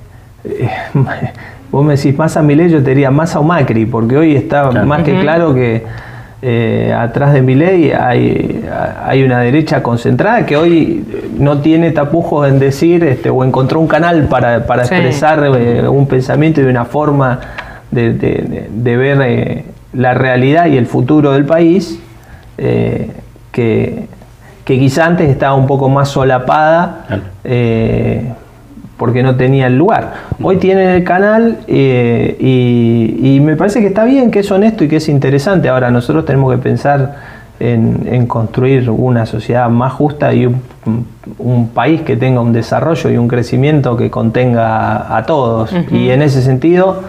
vos 1.72 1.86
me 1.86 1.96
decís 1.96 2.18
Massa 2.18 2.42
Milei, 2.42 2.70
yo 2.70 2.84
te 2.84 2.90
diría 2.90 3.12
Massa 3.12 3.40
o 3.40 3.44
Macri, 3.44 3.86
porque 3.86 4.18
hoy 4.18 4.36
está 4.36 4.72
más 4.72 5.04
que 5.04 5.20
claro 5.20 5.54
que 5.54 5.84
eh, 6.42 6.94
atrás 6.96 7.34
de 7.34 7.42
Milei 7.42 7.92
hay, 7.92 8.64
hay 9.04 9.24
una 9.24 9.40
derecha 9.40 9.82
concentrada 9.82 10.46
que 10.46 10.58
hoy 10.58 11.04
no 11.40 11.60
tiene 11.60 11.92
tapujos 11.92 12.48
en 12.48 12.60
decir 12.60 13.04
este, 13.04 13.30
o 13.30 13.44
encontró 13.44 13.80
un 13.80 13.88
canal 13.88 14.28
para, 14.28 14.58
expresar 14.58 15.50
un 15.90 16.08
pensamiento 16.08 16.62
y 16.62 16.66
una 16.66 16.86
forma 16.86 17.40
de, 17.90 18.14
de 18.70 18.98
ver 18.98 19.64
la 19.94 20.14
realidad 20.14 20.68
y 20.68 20.78
el 20.78 20.86
futuro 20.86 21.32
del 21.32 21.46
país 21.46 22.00
eh, 22.58 23.12
que, 23.52 24.08
que, 24.64 24.80
quizá 24.80 25.06
antes 25.06 25.30
estaba 25.30 25.56
un 25.56 25.68
poco 25.68 25.90
más 25.90 26.10
solapada 26.10 27.06
eh, 27.44 28.32
porque 28.98 29.24
no 29.24 29.36
tenía 29.36 29.68
el 29.68 29.78
lugar. 29.78 30.14
Hoy 30.42 30.58
tienen 30.58 30.90
el 30.90 31.04
canal 31.04 31.60
eh, 31.68 32.38
y, 32.40 33.40
me 33.42 33.56
parece 33.56 33.82
que 33.82 33.88
está 33.88 34.06
bien, 34.06 34.32
que 34.32 34.40
es 34.40 34.52
honesto 34.52 34.84
y 34.84 34.88
que 34.88 34.98
es 34.98 35.10
interesante. 35.10 35.70
Ahora 35.70 35.92
nosotros 35.92 36.26
tenemos 36.26 36.52
que 36.54 36.58
pensar 36.60 37.16
en, 37.60 38.26
construir 38.28 38.90
una 38.90 39.26
sociedad 39.26 39.70
más 39.70 39.94
justa 39.94 40.34
y 40.34 40.46
un, 40.46 41.70
país 41.74 42.02
que 42.02 42.16
tenga 42.16 42.40
un 42.40 42.54
desarrollo 42.54 43.10
y 43.10 43.18
un 43.18 43.28
crecimiento 43.28 43.98
que 43.98 44.10
contenga 44.10 45.16
a 45.18 45.26
todos. 45.26 45.74
Y 45.92 46.10
en 46.10 46.22
ese 46.22 46.42
sentido 46.42 47.02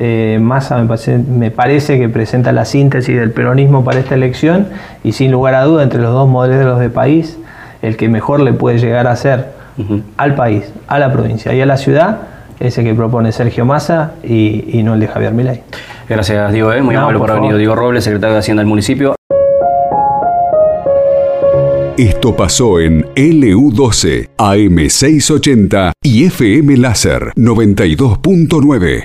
eh, 0.00 0.38
Massa 0.40 0.76
me 0.76 1.50
parece, 1.50 1.98
que 1.98 2.08
presenta 2.08 2.52
la 2.52 2.64
síntesis 2.64 3.16
del 3.16 3.30
peronismo 3.30 3.84
para 3.84 4.00
esta 4.00 4.14
elección 4.14 4.68
y 5.04 5.12
sin 5.12 5.30
lugar 5.30 5.54
a 5.54 5.64
duda 5.64 5.82
entre 5.82 6.00
los 6.00 6.12
dos 6.12 6.28
modelos 6.28 6.80
de 6.80 6.90
país, 6.90 7.38
el 7.82 7.96
que 7.96 8.08
mejor 8.08 8.40
le 8.40 8.52
puede 8.52 8.78
llegar 8.78 9.06
a 9.06 9.14
ser 9.16 9.52
al 10.16 10.34
país, 10.34 10.72
a 10.86 10.98
la 10.98 11.12
provincia 11.12 11.52
y 11.52 11.60
a 11.60 11.66
la 11.66 11.76
ciudad 11.76 12.18
es 12.60 12.78
el 12.78 12.84
que 12.84 12.94
propone 12.94 13.32
Sergio 13.32 13.64
Massa 13.64 14.12
y, 14.22 14.80
no 14.84 14.94
el 14.94 15.00
de 15.00 15.08
Javier 15.08 15.32
Milei. 15.32 15.62
Gracias 16.08 16.52
Diego, 16.52 16.72
eh. 16.72 16.82
muy 16.82 16.94
no, 16.94 17.00
amable 17.00 17.18
por, 17.18 17.30
haber 17.30 17.42
venido. 17.42 17.58
Diego 17.58 17.74
Robles, 17.74 18.04
secretario 18.04 18.34
de 18.34 18.40
Hacienda 18.40 18.60
del 18.60 18.68
municipio. 18.68 19.14
Esto 21.96 22.34
pasó 22.34 22.80
en 22.80 23.04
LU12, 23.14 24.30
AM680 24.36 25.92
y 26.02 26.24
FM 26.24 26.76
Láser 26.76 27.32
92.9. 27.36 29.02